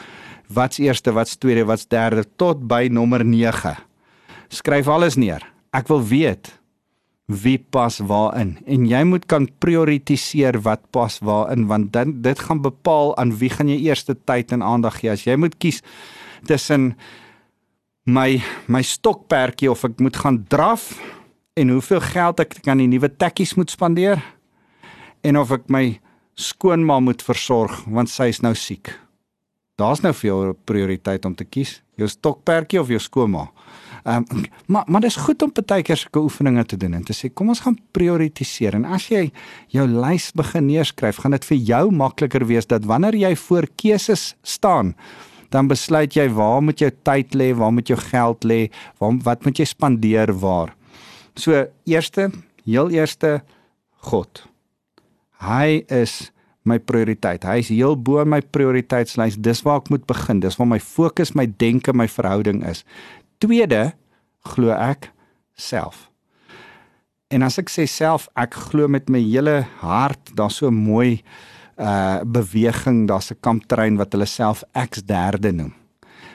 Wat's 0.52 0.78
eerste, 0.78 1.12
wat's 1.12 1.36
tweede, 1.36 1.64
wat's 1.64 1.86
derde 1.88 2.24
tot 2.36 2.66
by 2.68 2.88
nommer 2.92 3.24
9. 3.24 3.76
Skryf 4.48 4.88
alles 4.88 5.16
neer. 5.16 5.44
Ek 5.74 5.88
wil 5.88 6.04
weet 6.04 6.52
wie 7.26 7.56
pas 7.58 7.96
waarin 8.04 8.58
en 8.68 8.84
jy 8.84 9.00
moet 9.08 9.24
kan 9.24 9.46
prioritiseer 9.64 10.58
wat 10.66 10.82
pas 10.92 11.16
waarin 11.24 11.64
want 11.70 11.92
dan 11.92 12.20
dit 12.22 12.38
gaan 12.38 12.60
bepaal 12.60 13.14
aan 13.16 13.32
wie 13.40 13.48
gaan 13.48 13.70
jy 13.72 13.78
eerste 13.88 14.12
tyd 14.28 14.52
en 14.52 14.62
aandag 14.62 15.00
gee 15.00 15.10
as 15.10 15.24
jy 15.24 15.36
moet 15.40 15.56
kies 15.56 15.80
tussen 16.44 16.92
my 18.04 18.42
my 18.68 18.82
stokperdjie 18.84 19.70
of 19.72 19.86
ek 19.88 20.04
moet 20.04 20.20
gaan 20.20 20.42
draf 20.52 20.90
en 21.56 21.72
hoeveel 21.72 22.04
geld 22.04 22.44
ek 22.44 22.58
aan 22.68 22.84
die 22.84 22.92
nuwe 22.92 23.08
tekkies 23.08 23.56
moet 23.56 23.72
spandeer 23.72 24.20
en 25.24 25.40
of 25.40 25.54
ek 25.56 25.64
my 25.72 25.96
skoonma 26.36 27.00
moet 27.00 27.24
versorg 27.24 27.86
want 27.88 28.12
sy 28.12 28.28
is 28.28 28.42
nou 28.44 28.52
siek 28.52 28.92
daar's 29.80 30.02
nou 30.04 30.12
vir 30.12 30.28
jou 30.28 30.54
prioriteit 30.64 31.24
om 31.24 31.34
te 31.34 31.44
kies 31.44 31.80
jou 32.00 32.08
stokperdjie 32.08 32.80
of 32.80 32.88
jou 32.88 33.00
skoonma 33.00 33.48
Ehm 34.04 34.24
um, 34.30 34.44
maar 34.66 34.84
maar 34.86 35.00
dis 35.00 35.16
goed 35.16 35.42
om 35.42 35.52
baie 35.66 35.82
keer 35.82 35.96
sulke 35.96 36.20
oefeninge 36.20 36.64
te 36.68 36.76
doen 36.76 36.92
en 36.92 37.04
te 37.04 37.14
sê 37.16 37.30
kom 37.32 37.48
ons 37.48 37.60
gaan 37.64 37.78
prioritiseer 37.96 38.74
en 38.76 38.84
as 38.84 39.06
jy 39.08 39.30
jou 39.72 39.86
lys 39.88 40.26
begin 40.36 40.66
neerskryf, 40.68 41.22
gaan 41.22 41.32
dit 41.32 41.46
vir 41.48 41.56
jou 41.70 41.84
makliker 41.90 42.44
wees 42.44 42.68
dat 42.68 42.84
wanneer 42.84 43.16
jy 43.16 43.32
voor 43.46 43.66
keuses 43.80 44.34
staan, 44.42 44.92
dan 45.48 45.72
besluit 45.72 46.16
jy 46.16 46.28
waar 46.28 46.60
moet 46.60 46.84
jou 46.84 46.90
tyd 47.02 47.32
lê, 47.32 47.54
waar 47.56 47.72
moet 47.72 47.88
jou 47.88 47.96
geld 47.96 48.44
lê, 48.44 48.60
waar 49.00 49.16
wat 49.24 49.48
moet 49.48 49.58
jy 49.58 49.64
spandeer 49.64 50.34
waar. 50.36 50.76
So 51.34 51.64
eerste, 51.88 52.28
heel 52.64 52.92
eerste 52.92 53.40
God. 54.04 54.44
Hy 55.40 55.80
is 55.88 56.33
my 56.64 56.78
prioriteit. 56.80 57.44
Hy 57.44 57.60
is 57.62 57.70
heel 57.72 57.96
bo 57.96 58.24
my 58.24 58.40
prioriteitslys. 58.40 59.36
Dis 59.40 59.62
waar 59.66 59.82
ek 59.82 59.90
moet 59.92 60.06
begin. 60.08 60.40
Dis 60.40 60.56
waar 60.60 60.70
my 60.70 60.80
fokus, 60.80 61.34
my 61.36 61.46
denke, 61.60 61.92
my 61.92 62.08
verhouding 62.08 62.64
is. 62.66 62.84
Tweede, 63.42 63.92
glo 64.54 64.72
ek 64.76 65.10
self. 65.56 66.08
En 67.32 67.44
as 67.44 67.58
ek 67.58 67.72
sê 67.72 67.86
self, 67.90 68.28
ek 68.38 68.56
glo 68.70 68.88
met 68.88 69.08
my 69.10 69.20
hele 69.22 69.62
hart, 69.80 70.34
daar's 70.38 70.60
so 70.62 70.70
mooi 70.70 71.22
uh 71.74 72.22
beweging, 72.22 73.08
daar's 73.10 73.32
'n 73.32 73.40
kamptrein 73.40 73.96
wat 73.98 74.12
hulle 74.12 74.26
self 74.26 74.62
ek's 74.74 75.02
derde 75.02 75.52
noem. 75.52 75.74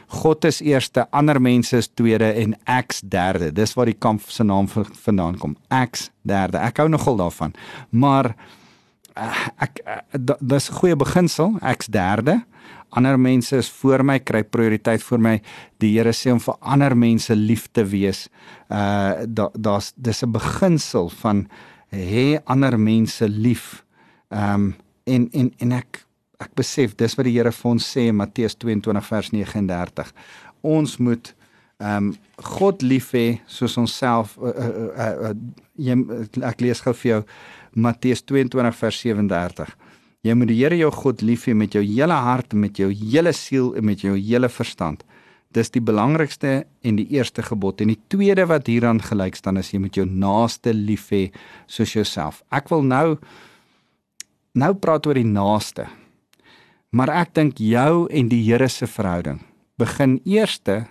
God 0.10 0.46
is 0.46 0.60
eerste, 0.62 1.06
ander 1.12 1.38
mense 1.42 1.78
is 1.78 1.88
tweede 1.88 2.34
en 2.34 2.56
ek's 2.66 3.02
derde. 3.02 3.52
Dis 3.54 3.76
waar 3.78 3.86
die 3.86 3.98
kamp 3.98 4.22
se 4.22 4.44
naam 4.44 4.68
vandaan 5.06 5.38
kom. 5.38 5.56
Ek's 5.70 6.10
derde. 6.26 6.58
Ek 6.58 6.78
hou 6.78 6.88
nogal 6.90 7.16
daarvan. 7.16 7.54
Maar 7.90 8.36
uh, 9.20 9.48
ek 9.66 9.82
uh, 9.86 10.02
dis 10.40 10.70
'n 10.70 10.78
goeie 10.80 10.96
beginsel. 10.96 11.58
Ek's 11.62 11.88
derde. 11.88 12.40
Ander 12.90 13.20
mense 13.20 13.58
is 13.58 13.70
voor 13.70 14.04
my, 14.04 14.20
kry 14.20 14.44
prioriteit 14.44 15.04
voor 15.04 15.20
my. 15.20 15.42
Die 15.78 15.92
Here 15.98 16.14
sê 16.14 16.32
om 16.32 16.40
vir 16.40 16.56
ander 16.62 16.96
mense 16.98 17.36
lief 17.36 17.68
te 17.72 17.86
wees. 17.86 18.30
Uh 18.70 19.26
daar's 19.54 19.94
dis 19.96 20.24
'n 20.24 20.32
beginsel 20.32 21.10
van 21.10 21.48
hê 21.92 22.40
ander 22.46 22.80
mense 22.80 23.28
lief. 23.30 23.84
Ehm 24.30 24.54
um, 24.54 24.76
en 25.04 25.30
en 25.32 25.54
en 25.58 25.72
ek 25.72 26.06
ek 26.40 26.54
besef 26.56 26.96
dis 26.96 27.16
wat 27.16 27.26
die 27.26 27.38
Here 27.38 27.52
vir 27.52 27.72
ons 27.72 27.98
sê 27.98 28.08
in 28.10 28.16
Matteus 28.16 28.56
22 28.56 29.06
vers 29.06 29.30
39. 29.32 30.14
Ons 30.62 30.98
moet 30.98 31.36
ehm 31.80 32.10
um, 32.10 32.16
God 32.36 32.82
lief 32.82 33.12
hê 33.12 33.40
soos 33.48 33.78
onsself 33.78 34.38
uh, 34.38 34.50
uh, 34.50 34.90
uh, 34.98 35.30
uh, 35.30 35.36
jy 35.76 35.96
ek 36.44 36.62
lees 36.62 36.82
gou 36.82 36.94
vir 36.94 37.12
jou 37.12 37.22
Matteus 37.74 38.24
22 38.24 38.76
vers 38.80 39.00
37. 39.04 39.74
Jy 40.26 40.36
moet 40.36 40.50
die 40.52 40.58
Here 40.60 40.76
jou 40.76 40.90
God 40.92 41.22
lief 41.24 41.46
hê 41.48 41.56
met 41.56 41.76
jou 41.76 41.84
hele 41.84 42.16
hart, 42.16 42.54
met 42.54 42.80
jou 42.80 42.90
hele 42.92 43.32
siel 43.34 43.72
en 43.80 43.86
met 43.88 44.02
jou 44.04 44.18
hele 44.18 44.50
verstand. 44.52 45.06
Dis 45.56 45.72
die 45.74 45.82
belangrikste 45.82 46.66
en 46.86 47.00
die 47.00 47.08
eerste 47.16 47.42
gebod 47.42 47.82
en 47.82 47.94
die 47.94 48.02
tweede 48.12 48.46
wat 48.50 48.68
hieraan 48.70 49.00
gelyk 49.02 49.40
staan 49.40 49.58
is 49.58 49.72
jy 49.74 49.80
moet 49.82 49.98
jou 49.98 50.06
naaste 50.06 50.74
lief 50.76 51.08
hê 51.14 51.30
soos 51.68 51.96
jouself. 51.96 52.44
Ek 52.52 52.70
wil 52.70 52.84
nou 52.84 53.18
nou 54.60 54.74
praat 54.76 55.08
oor 55.08 55.18
die 55.18 55.26
naaste. 55.26 55.88
Maar 56.92 57.14
ek 57.22 57.34
dink 57.38 57.62
jou 57.62 58.10
en 58.10 58.30
die 58.30 58.44
Here 58.44 58.68
se 58.70 58.90
verhouding 58.90 59.40
begin 59.80 60.20
eerste 60.28 60.84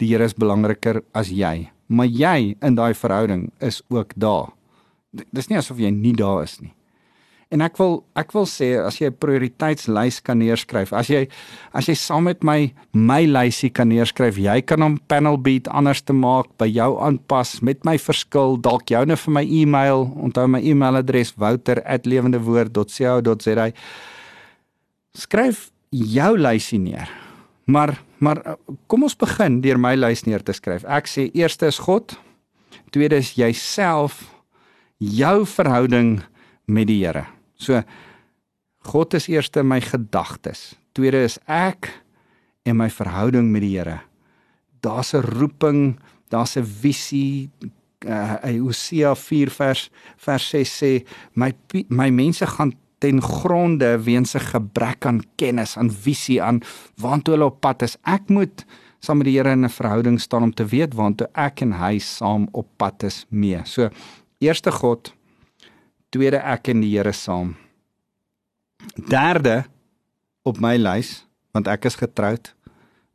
die 0.00 0.08
Here 0.08 0.24
is 0.24 0.34
belangriker 0.34 1.02
as 1.14 1.28
jy, 1.30 1.68
maar 1.92 2.08
jy 2.08 2.54
in 2.64 2.78
daai 2.78 2.94
verhouding 2.96 3.50
is 3.60 3.82
ook 3.92 4.16
daar 4.16 4.54
dis 5.12 5.50
nie 5.50 5.58
asof 5.60 5.78
jy 5.78 5.90
nie 5.90 6.14
daar 6.16 6.42
is 6.44 6.60
nie. 6.60 6.72
En 7.52 7.60
ek 7.60 7.76
wil 7.76 7.98
ek 8.16 8.30
wil 8.32 8.46
sê 8.48 8.80
as 8.80 8.96
jy 8.96 9.12
'n 9.12 9.20
prioriteitslys 9.20 10.24
kan 10.24 10.40
neerskryf, 10.40 10.88
as 10.92 11.08
jy 11.08 11.28
as 11.74 11.86
jy 11.86 11.94
saam 11.94 12.24
met 12.24 12.42
my 12.42 12.72
my 12.94 13.26
lysie 13.26 13.70
kan 13.70 13.88
neerskryf, 13.88 14.36
jy 14.40 14.62
kan 14.62 14.80
hom 14.80 14.98
panel 15.08 15.36
beat 15.36 15.68
anders 15.68 16.00
te 16.00 16.12
maak, 16.12 16.46
by 16.56 16.66
jou 16.66 16.98
aanpas 16.98 17.62
met 17.62 17.84
my 17.84 17.98
verskil, 17.98 18.56
dalk 18.56 18.88
joune 18.88 19.16
vir 19.16 19.32
my 19.32 19.44
e-mail, 19.44 20.12
onthou 20.16 20.46
my 20.48 20.60
e-mailadres 20.60 21.34
wouter@lewendewoord.co.za. 21.36 23.72
Skryf 25.14 25.70
jou 25.90 26.38
lysie 26.38 26.78
neer. 26.78 27.08
Maar 27.66 28.02
maar 28.18 28.56
kom 28.86 29.02
ons 29.02 29.16
begin 29.16 29.60
deur 29.60 29.78
my 29.78 29.94
lys 29.94 30.24
neer 30.24 30.42
te 30.42 30.52
skryf. 30.52 30.84
Ek 30.84 31.06
sê 31.06 31.30
eerste 31.34 31.66
is 31.66 31.78
God, 31.78 32.18
tweede 32.90 33.16
is 33.16 33.34
jouself 33.34 34.32
jou 35.02 35.42
verhouding 35.48 36.20
met 36.70 36.86
die 36.86 37.00
Here. 37.02 37.26
So 37.58 37.82
God 38.86 39.14
is 39.14 39.28
eerste 39.30 39.62
my 39.62 39.80
gedagtes. 39.80 40.72
Tweede 40.94 41.22
is 41.26 41.38
ek 41.46 41.90
en 42.66 42.78
my 42.78 42.90
verhouding 42.90 43.50
met 43.52 43.64
die 43.64 43.76
Here. 43.76 44.00
Daar's 44.82 45.14
'n 45.14 45.22
roeping, 45.38 45.98
daar's 46.28 46.56
'n 46.56 46.64
visie. 46.64 47.50
Uh, 48.06 48.34
Hosea 48.42 49.14
4 49.14 49.50
vers 49.50 49.90
vers 50.16 50.48
6 50.50 50.82
sê 50.82 51.06
my 51.34 51.52
my 51.88 52.10
mense 52.10 52.46
gaan 52.46 52.72
ten 52.98 53.22
gronde 53.22 54.02
weens 54.02 54.34
'n 54.34 54.40
gebrek 54.40 55.06
aan 55.06 55.22
kennis, 55.36 55.76
aan 55.76 55.90
visie, 55.90 56.42
aan 56.42 56.60
waantoe 56.96 57.34
hulle 57.34 57.44
op 57.44 57.60
pad 57.60 57.82
is. 57.82 57.96
Ek 58.02 58.28
moet 58.28 58.64
saam 59.00 59.18
met 59.18 59.26
die 59.26 59.36
Here 59.36 59.50
in 59.50 59.64
'n 59.64 59.68
verhouding 59.68 60.20
staan 60.20 60.42
om 60.42 60.54
te 60.54 60.64
weet 60.64 60.94
waantoe 60.94 61.28
ek 61.34 61.60
en 61.60 61.72
hy 61.72 61.98
saam 61.98 62.48
op 62.52 62.66
pad 62.76 63.02
is 63.02 63.26
mee. 63.28 63.60
So 63.64 63.90
Eerste 64.42 64.72
God, 64.74 65.12
tweede 66.10 66.40
ek 66.42 66.72
en 66.72 66.80
die 66.82 66.96
Here 66.96 67.12
saam. 67.14 67.52
Derde 69.06 69.60
op 70.42 70.58
my 70.58 70.72
lys, 70.80 71.20
want 71.54 71.68
ek 71.70 71.86
is 71.86 71.96
getroud, 72.00 72.50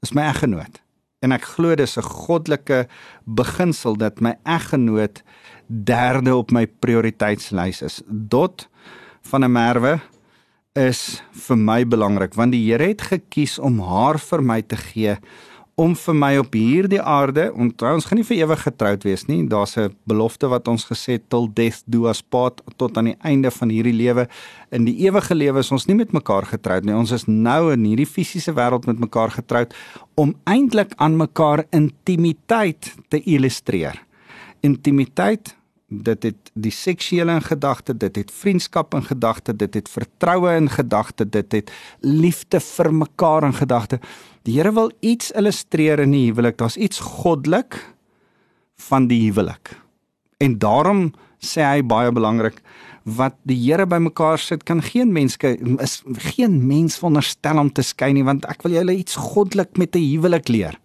is 0.06 0.14
my 0.16 0.30
eggenoot. 0.30 0.80
En 1.20 1.36
ek 1.36 1.50
glo 1.58 1.76
dis 1.76 1.98
'n 1.98 2.08
goddelike 2.08 2.88
beginsel 3.26 3.98
dat 3.98 4.22
my 4.22 4.38
eggenoot 4.46 5.22
derde 5.68 6.36
op 6.36 6.52
my 6.52 6.66
prioriteitslys 6.66 7.82
is. 7.82 8.02
Dot 8.08 8.70
van 9.22 9.44
'n 9.44 9.52
merwe 9.52 10.00
is 10.76 11.22
vir 11.32 11.58
my 11.58 11.84
belangrik 11.84 12.36
want 12.36 12.52
die 12.52 12.72
Here 12.72 12.88
het 12.88 13.02
gekies 13.02 13.60
om 13.60 13.80
haar 13.80 14.20
vir 14.20 14.42
my 14.42 14.62
te 14.62 14.78
gee 14.78 15.18
om 15.78 15.94
vir 15.94 16.16
my 16.18 16.30
op 16.42 16.56
hierdie 16.58 17.00
aarde, 17.00 17.52
onthou 17.54 17.92
ons 18.00 18.08
gaan 18.10 18.18
nie 18.18 18.26
vir 18.26 18.40
ewig 18.40 18.64
getroud 18.66 19.04
wees 19.06 19.28
nie. 19.30 19.44
Daar's 19.46 19.78
'n 19.78 19.94
belofte 20.10 20.50
wat 20.50 20.68
ons 20.68 20.86
gesê 20.90 21.20
till 21.30 21.48
death 21.54 21.84
do 21.86 22.08
us 22.10 22.22
part 22.22 22.62
tot 22.78 22.98
aan 22.98 23.06
die 23.06 23.20
einde 23.22 23.52
van 23.52 23.70
hierdie 23.70 23.94
lewe. 23.94 24.28
In 24.72 24.86
die 24.86 24.98
ewige 25.06 25.36
lewe 25.36 25.60
is 25.60 25.72
ons 25.72 25.86
nie 25.86 25.96
met 25.96 26.12
mekaar 26.12 26.46
getroud 26.46 26.84
nie. 26.84 26.96
Ons 26.96 27.12
is 27.12 27.26
nou 27.28 27.72
in 27.72 27.84
hierdie 27.84 28.08
fisiese 28.08 28.54
wêreld 28.54 28.88
met 28.88 29.00
mekaar 29.00 29.30
getroud 29.30 29.74
om 30.16 30.36
eintlik 30.46 30.94
aan 30.98 31.16
mekaar 31.16 31.66
intimiteit 31.72 32.96
te 33.10 33.22
illustreer. 33.22 34.02
Intimiteit 34.62 35.58
dit 35.88 36.24
het 36.24 36.52
die 36.54 36.72
seksuele 36.72 37.32
in 37.32 37.42
gedagte, 37.42 37.94
dit 37.98 38.16
het 38.16 38.32
vriendskap 38.32 38.94
in 38.94 39.06
gedagte, 39.08 39.56
dit 39.56 39.74
het 39.74 39.90
vertroue 39.90 40.56
in 40.58 40.70
gedagte, 40.70 41.26
dit 41.30 41.52
het 41.52 41.72
liefde 42.02 42.60
vir 42.60 42.94
mekaar 42.94 43.48
in 43.48 43.56
gedagte. 43.56 44.00
Die 44.48 44.56
Here 44.56 44.72
wil 44.72 44.94
iets 45.04 45.34
illustreer 45.36 46.00
in 46.00 46.14
die 46.16 46.30
huwelik. 46.30 46.56
Daar's 46.62 46.78
iets 46.80 47.02
goddelik 47.04 47.76
van 48.88 49.10
die 49.10 49.26
huwelik. 49.26 49.74
En 50.40 50.56
daarom 50.62 51.10
sê 51.44 51.66
hy 51.66 51.82
baie 51.84 52.14
belangrik 52.16 52.62
wat 53.18 53.36
die 53.48 53.58
Here 53.60 53.84
bymekaar 53.88 54.40
sit 54.40 54.64
kan 54.68 54.80
geen 54.84 55.12
mens 55.12 55.36
is 55.44 55.98
geen 56.32 56.62
mens 56.68 56.96
veronderstel 56.96 57.60
om 57.60 57.72
te 57.72 57.84
skei 57.84 58.14
nie 58.16 58.24
want 58.24 58.48
ek 58.48 58.64
wil 58.64 58.78
julle 58.78 58.96
iets 58.96 59.20
goddelik 59.20 59.76
met 59.78 59.96
'n 59.96 60.06
huwelik 60.14 60.48
leer. 60.48 60.80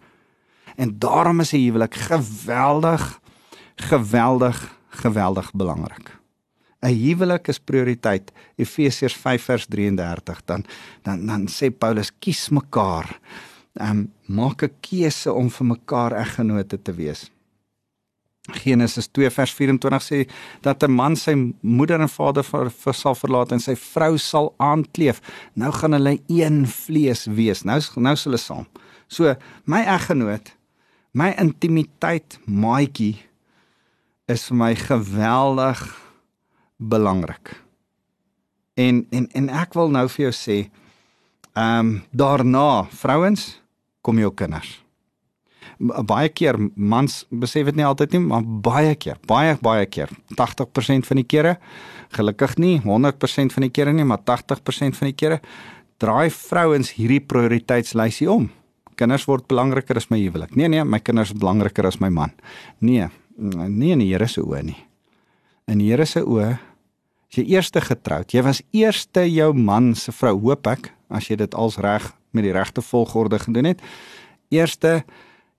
En 0.75 0.99
daarom 0.99 1.39
is 1.39 1.53
'n 1.53 1.63
huwelik 1.63 1.95
geweldig 1.95 3.19
geweldig 3.75 4.75
geweldig 4.89 5.51
belangrik. 5.53 6.11
'n 6.83 6.91
Huwelik 6.91 7.47
is 7.47 7.59
prioriteit. 7.59 8.31
Efesiërs 8.57 9.15
5 9.15 9.43
vers 9.43 9.65
33 9.65 10.41
dan 10.45 10.65
dan 11.03 11.25
dan 11.25 11.47
sê 11.47 11.71
Paulus 11.71 12.11
kies 12.19 12.49
mekaar 12.49 13.19
um, 13.81 14.11
maak 14.25 14.63
'n 14.63 14.73
keuse 14.81 15.33
om 15.33 15.49
vir 15.49 15.65
mekaar 15.65 16.11
eggenote 16.11 16.81
te 16.81 16.93
wees. 16.93 17.31
Genesis 18.51 19.07
2 19.07 19.29
vers 19.31 19.53
24 19.53 20.03
sê 20.03 20.29
dat 20.61 20.83
'n 20.83 20.91
man 20.91 21.15
sy 21.15 21.53
moeder 21.61 22.01
en 22.01 22.09
vader 22.09 22.43
vir, 22.43 22.69
vir 22.69 22.93
sal 22.93 23.15
verlaat 23.15 23.51
en 23.51 23.59
sy 23.59 23.75
vrou 23.75 24.17
sal 24.17 24.53
aankleef. 24.57 25.21
Nou 25.55 25.71
gaan 25.71 25.91
hulle 25.91 26.19
een 26.27 26.67
vlees 26.67 27.25
wees. 27.25 27.63
Nou 27.63 27.79
nou 27.95 28.15
sal 28.15 28.31
hulle 28.31 28.37
saam. 28.37 28.67
So 29.07 29.35
my 29.65 29.83
eggenoot, 29.85 30.51
my 31.13 31.33
intimiteit 31.37 32.39
maatjie 32.45 33.17
is 34.27 34.47
vir 34.47 34.57
my 34.57 34.75
geweldig 34.75 35.79
belangrik. 36.77 37.63
En 38.75 39.07
en 39.11 39.27
en 39.31 39.49
ek 39.49 39.73
wil 39.73 39.89
nou 39.89 40.07
vir 40.09 40.25
jou 40.25 40.31
sê, 40.31 40.69
ehm 41.55 41.79
um, 41.79 42.03
daarna, 42.11 42.87
vrouens, 42.89 43.62
kom 44.03 44.19
jou 44.21 44.31
kinders. 44.35 44.79
Baie 45.79 46.29
keer 46.29 46.57
mans 46.75 47.23
besef 47.31 47.69
dit 47.71 47.79
nie 47.79 47.85
altyd 47.87 48.15
nie, 48.15 48.23
maar 48.27 48.43
baie 48.43 48.93
keer, 48.99 49.17
baie 49.27 49.55
baie 49.63 49.87
keer, 49.89 50.11
80% 50.37 51.07
van 51.07 51.19
die 51.19 51.27
kere, 51.27 51.55
gelukkig 52.13 52.57
nie 52.61 52.75
100% 52.83 53.55
van 53.55 53.65
die 53.65 53.71
kere 53.73 53.93
nie, 53.95 54.05
maar 54.07 54.21
80% 54.27 54.99
van 54.99 55.09
die 55.09 55.17
kere 55.17 55.39
draai 56.03 56.29
vrouens 56.33 56.93
hierdie 56.97 57.23
prioriteitslysie 57.23 58.29
om. 58.31 58.51
kinders 58.95 59.25
word 59.25 59.47
belangriker 59.49 59.97
as 59.97 60.11
my 60.11 60.19
huwelik. 60.21 60.55
Nee 60.55 60.67
nee, 60.69 60.83
my 60.85 60.99
kinders 60.99 61.31
is 61.31 61.39
belangriker 61.39 61.87
as 61.87 61.99
my 61.99 62.11
man. 62.13 62.31
Nee, 62.79 63.07
nie 63.39 63.91
in 63.91 64.03
die 64.03 64.11
Here 64.11 64.27
se 64.27 64.43
oë 64.43 64.61
nie. 64.67 64.77
In 65.67 65.79
die 65.81 65.89
Here 65.89 66.05
se 66.05 66.21
oë 66.21 66.51
as 66.53 67.39
jy 67.39 67.47
eerste 67.55 67.81
getroud, 67.81 68.29
jy 68.29 68.43
was 68.45 68.61
eerste 68.71 69.23
jou 69.25 69.53
man 69.57 69.95
se 69.97 70.11
vrou, 70.13 70.35
hoop 70.43 70.67
ek, 70.69 70.91
as 71.09 71.31
jy 71.31 71.39
dit 71.41 71.55
als 71.57 71.79
reg 71.81 72.11
met 72.33 72.45
die 72.45 72.53
regte 72.53 72.81
volgorde 72.81 73.39
gedoen 73.39 73.71
het. 73.71 73.81
Eerste 74.53 75.03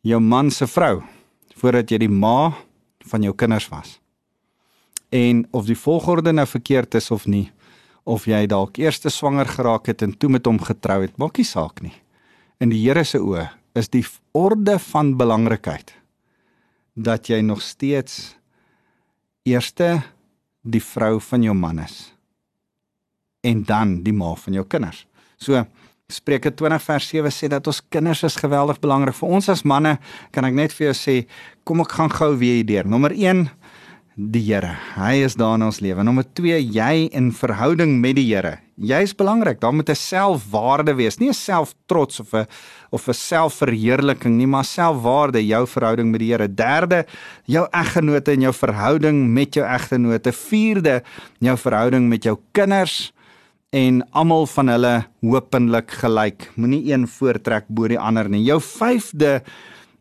jou 0.05 0.21
man 0.21 0.51
se 0.51 0.67
vrou 0.67 1.03
voordat 1.55 1.91
jy 1.91 2.03
die 2.05 2.13
ma 2.13 2.53
van 3.11 3.23
jou 3.23 3.35
kinders 3.35 3.69
was. 3.73 3.99
En 5.15 5.45
of 5.55 5.69
die 5.69 5.79
volgorde 5.79 6.33
nou 6.33 6.47
verkeerd 6.47 6.95
is 6.99 7.11
of 7.15 7.27
nie, 7.31 7.47
of 8.05 8.27
jy 8.29 8.45
dalk 8.51 8.79
eers 8.83 9.01
swanger 9.09 9.49
geraak 9.49 9.87
het 9.87 10.03
en 10.03 10.13
toe 10.19 10.31
met 10.31 10.47
hom 10.47 10.59
getrou 10.61 11.01
het, 11.05 11.17
maak 11.17 11.39
nie 11.39 11.47
saak 11.47 11.81
nie. 11.83 11.95
In 12.61 12.73
die 12.73 12.83
Here 12.83 13.05
se 13.05 13.19
oë 13.19 13.49
is 13.75 13.89
die 13.89 14.05
orde 14.33 14.79
van 14.79 15.17
belangrikheid 15.19 15.95
dat 16.95 17.29
jy 17.29 17.41
nog 17.43 17.63
steeds 17.63 18.37
eerste 19.45 20.03
die 20.63 20.83
vrou 20.83 21.19
van 21.21 21.43
jou 21.43 21.55
man 21.55 21.81
is 21.83 22.15
en 23.45 23.65
dan 23.69 23.99
die 24.05 24.15
ma 24.15 24.33
van 24.41 24.57
jou 24.57 24.65
kinders. 24.65 25.05
So 25.37 25.67
Spreuke 26.13 26.51
20 26.53 26.83
vers 26.85 27.07
7 27.09 27.31
sê 27.33 27.49
dat 27.49 27.65
ons 27.65 27.79
kinders 27.89 28.21
is 28.29 28.35
geweldig 28.37 28.77
belangrik 28.83 29.17
vir 29.17 29.31
ons 29.39 29.47
as 29.49 29.63
manne. 29.65 29.95
Kan 30.37 30.45
ek 30.45 30.59
net 30.59 30.75
vir 30.77 30.91
jou 30.91 30.97
sê, 30.99 31.15
kom 31.65 31.81
ek 31.81 31.95
gaan 31.97 32.13
gou 32.13 32.35
weer 32.37 32.59
hier 32.59 32.67
deur. 32.69 32.91
Nommer 32.93 33.15
1 33.17 33.47
die 34.15 34.43
Here. 34.45 34.75
Hy 34.99 35.25
is 35.25 35.35
daar 35.41 35.57
in 35.57 35.65
ons 35.65 35.81
lewe. 35.81 36.05
Nommer 36.05 36.27
2, 36.37 36.61
jy 36.61 37.09
in 37.09 37.33
verhouding 37.33 37.97
met 38.03 38.19
die 38.21 38.27
Here. 38.29 38.59
Jy's 38.77 39.17
belangrik. 39.17 39.63
Daar 39.65 39.73
moet 39.73 39.89
'n 39.89 39.97
selfwaarde 39.97 40.95
wees, 40.95 41.19
nie 41.19 41.31
'n 41.31 41.33
selftrots 41.33 42.21
of 42.21 42.35
'n 42.35 42.47
of 42.93 43.09
'n 43.09 43.15
selfverheerliking 43.15 44.37
nie, 44.37 44.47
maar 44.47 44.65
selfwaarde, 44.65 45.41
jou 45.41 45.67
verhouding 45.67 46.11
met 46.11 46.21
die 46.21 46.33
Here. 46.33 46.49
Derde, 46.49 47.07
jou 47.47 47.67
eggenote 47.73 48.33
en 48.33 48.41
jou 48.41 48.53
verhouding 48.53 49.33
met 49.33 49.55
jou 49.55 49.65
eggenote. 49.65 50.33
Vierde, 50.33 51.03
jou 51.41 51.57
verhouding 51.57 52.09
met 52.09 52.23
jou 52.23 52.37
kinders 52.53 53.14
en 53.75 54.03
almal 54.15 54.47
van 54.47 54.71
hulle 54.71 54.93
hopelik 55.25 55.97
gelyk. 56.03 56.47
Moenie 56.55 56.83
een 56.93 57.09
voortrek 57.11 57.67
bo 57.69 57.89
die 57.91 57.99
ander 57.99 58.31
nie. 58.31 58.45
Jou 58.47 58.61
vyfde 58.63 59.41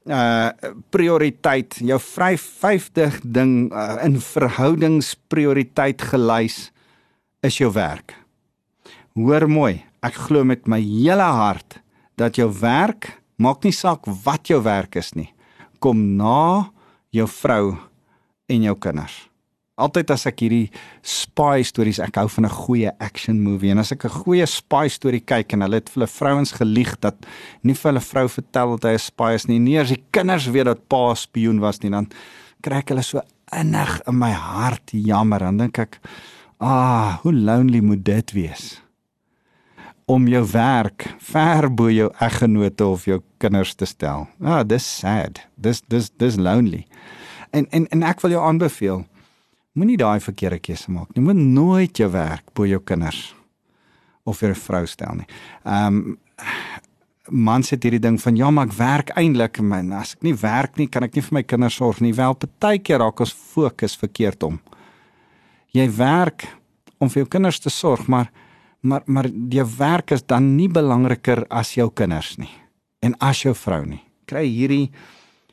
uh 0.04 0.52
prioriteit 0.92 1.78
jou 1.80 1.96
vry 2.04 2.34
50 2.36 3.22
ding 3.24 3.72
uh, 3.72 4.04
in 4.04 4.18
verhoudingsprioriteit 4.20 6.04
gelys 6.12 6.58
is 7.40 7.58
jou 7.62 7.72
werk. 7.72 8.18
Hoor 9.16 9.48
mooi, 9.48 9.78
ek 10.04 10.20
glo 10.28 10.44
met 10.44 10.68
my 10.68 10.82
hele 10.84 11.30
hart 11.40 11.80
dat 12.20 12.36
jou 12.36 12.52
werk 12.52 13.14
maak 13.40 13.64
nie 13.64 13.72
saak 13.72 14.04
wat 14.26 14.52
jou 14.52 14.60
werk 14.68 15.00
is 15.00 15.14
nie, 15.16 15.32
kom 15.80 16.18
na 16.20 16.68
jou 17.16 17.30
vrou 17.40 17.78
en 18.52 18.68
jou 18.68 18.76
kinders 18.76 19.24
altyd 19.82 20.12
as 20.14 20.28
ek 20.30 20.44
hierdie 20.46 20.68
spy 21.02 21.64
stories 21.66 22.00
ek 22.04 22.20
hou 22.22 22.28
van 22.30 22.46
'n 22.46 22.58
goeie 22.66 22.92
action 23.00 23.42
movie. 23.42 23.72
En 23.72 23.80
as 23.80 23.92
ek 23.92 24.06
'n 24.06 24.24
goeie 24.24 24.46
spy 24.46 24.88
storie 24.88 25.22
kyk 25.22 25.54
en 25.54 25.62
hulle 25.62 25.76
het 25.76 25.90
vir 25.90 26.02
hulle 26.02 26.08
vrouens 26.08 26.52
gelieg 26.52 27.00
dat 27.00 27.16
nie 27.64 27.74
vir 27.74 27.92
hulle 27.92 28.02
vrou 28.02 28.28
vertel 28.28 28.78
dat 28.78 28.84
hy 28.84 28.94
'n 28.94 29.00
spy 29.00 29.34
is 29.34 29.48
nie 29.48 29.60
nie 29.60 29.80
as 29.80 29.90
die 29.90 30.04
kinders 30.12 30.48
weet 30.48 30.66
dat 30.66 30.88
pa 30.88 31.16
spioen 31.16 31.60
was 31.60 31.82
nie 31.82 31.90
dan 31.90 32.08
kry 32.62 32.78
ek 32.78 32.90
hulle 32.90 33.04
so 33.04 33.22
innig 33.52 34.02
in 34.08 34.18
my 34.18 34.32
hart 34.32 34.92
jammer. 34.92 35.40
Dan 35.40 35.58
dink 35.58 35.80
ek 35.80 36.00
ah 36.60 37.20
hoe 37.24 37.34
lonely 37.34 37.82
moet 37.82 38.04
dit 38.04 38.32
wees 38.32 38.80
om 40.06 40.28
jou 40.28 40.44
werk 40.52 41.16
ver 41.20 41.70
bo 41.70 41.90
jou 41.90 42.12
eggenote 42.20 42.86
of 42.86 43.06
jou 43.06 43.22
kinders 43.40 43.74
te 43.74 43.86
stel. 43.86 44.28
Ah 44.44 44.64
dis 44.64 45.00
sad. 45.00 45.40
Dis 45.56 45.82
dis 45.88 46.12
dis 46.18 46.36
lonely. 46.36 46.86
En 47.52 47.66
en 47.72 47.88
en 47.88 48.04
ek 48.04 48.22
wil 48.22 48.32
jou 48.32 48.44
aanbeveel 48.44 49.06
Moenie 49.74 49.98
daai 49.98 50.20
verkeerde 50.22 50.60
keuse 50.60 50.92
maak 50.92 51.16
nie. 51.16 51.24
Moet 51.26 51.40
nooit 51.40 51.98
jou 51.98 52.10
werk 52.14 52.54
bo 52.54 52.66
jou 52.66 52.80
kinders 52.80 53.36
of 54.24 54.42
'n 54.44 54.54
vrou 54.54 54.86
stel 54.86 55.16
nie. 55.16 55.28
Ehm 55.66 55.98
um, 55.98 56.18
man 57.30 57.64
sê 57.64 57.78
hierdie 57.80 58.00
ding 58.00 58.20
van 58.22 58.36
ja, 58.36 58.52
maar 58.52 58.68
ek 58.68 58.74
werk 58.74 59.10
eintlik, 59.16 59.60
maar 59.62 59.84
as 60.02 60.14
ek 60.14 60.24
nie 60.24 60.36
werk 60.36 60.78
nie, 60.78 60.88
kan 60.88 61.04
ek 61.04 61.16
nie 61.16 61.22
vir 61.22 61.34
my 61.34 61.44
kinders 61.44 61.76
sorg 61.76 62.02
nie. 62.02 62.14
Wel, 62.14 62.34
partykeer 62.34 63.00
raak 63.00 63.20
ons 63.20 63.32
fokus 63.34 63.96
verkeerd 63.96 64.44
om. 64.44 64.60
Jy 65.72 65.90
werk 65.98 66.48
om 67.00 67.10
vir 67.10 67.24
jou 67.24 67.30
kinders 67.30 67.60
te 67.60 67.70
sorg, 67.70 68.08
maar 68.08 68.32
maar 68.82 69.04
maar 69.06 69.30
jou 69.50 69.66
werk 69.78 70.12
is 70.12 70.24
dan 70.24 70.56
nie 70.58 70.68
belangriker 70.68 71.46
as 71.50 71.74
jou 71.74 71.90
kinders 71.90 72.38
nie 72.38 72.52
en 73.02 73.16
as 73.20 73.44
jou 73.44 73.54
vrou 73.56 73.86
nie. 73.86 74.02
Kry 74.26 74.46
hierdie 74.48 74.92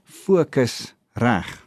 fokus 0.05 0.95
reg. 1.15 1.60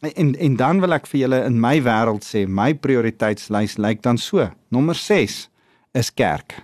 En 0.00 0.34
en 0.38 0.56
dan 0.56 0.80
wil 0.80 0.94
ek 0.94 1.08
vir 1.10 1.24
julle 1.24 1.38
in 1.48 1.58
my 1.58 1.80
wêreld 1.82 2.22
sê, 2.22 2.44
my 2.46 2.70
prioriteitslys 2.78 3.78
lyk 3.82 4.02
dan 4.06 4.18
so. 4.18 4.46
Nommer 4.70 4.94
6 4.94 5.48
is 5.98 6.10
kerk. 6.14 6.54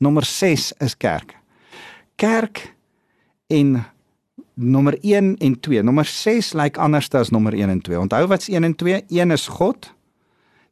Nommer 0.00 0.24
6 0.24 0.72
is 0.80 0.96
kerk. 0.96 1.36
Kerk 2.16 2.72
en 3.52 3.82
nommer 4.54 4.96
1 5.04 5.36
en 5.36 5.60
2. 5.60 5.82
Nommer 5.84 6.08
6 6.08 6.54
lyk 6.56 6.80
anders 6.80 7.10
as 7.14 7.30
nommer 7.30 7.54
1 7.54 7.70
en 7.70 7.80
2. 7.80 7.98
Onthou 8.06 8.24
wat's 8.26 8.48
1 8.48 8.64
en 8.64 8.74
2? 8.74 9.04
1 9.08 9.36
is 9.36 9.46
God. 9.48 9.92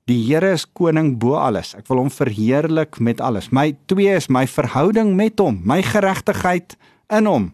Die 0.08 0.18
Here 0.24 0.54
is 0.56 0.64
koning 0.64 1.18
bo 1.20 1.36
alles. 1.38 1.74
Ek 1.76 1.86
wil 1.90 2.00
hom 2.02 2.10
verheerlik 2.10 2.98
met 2.98 3.20
alles. 3.20 3.52
My 3.52 3.74
2 3.92 4.08
is 4.16 4.30
my 4.32 4.46
verhouding 4.48 5.14
met 5.18 5.38
hom, 5.38 5.60
my 5.68 5.82
geregtigheid 5.84 6.78
in 7.12 7.28
hom. 7.28 7.50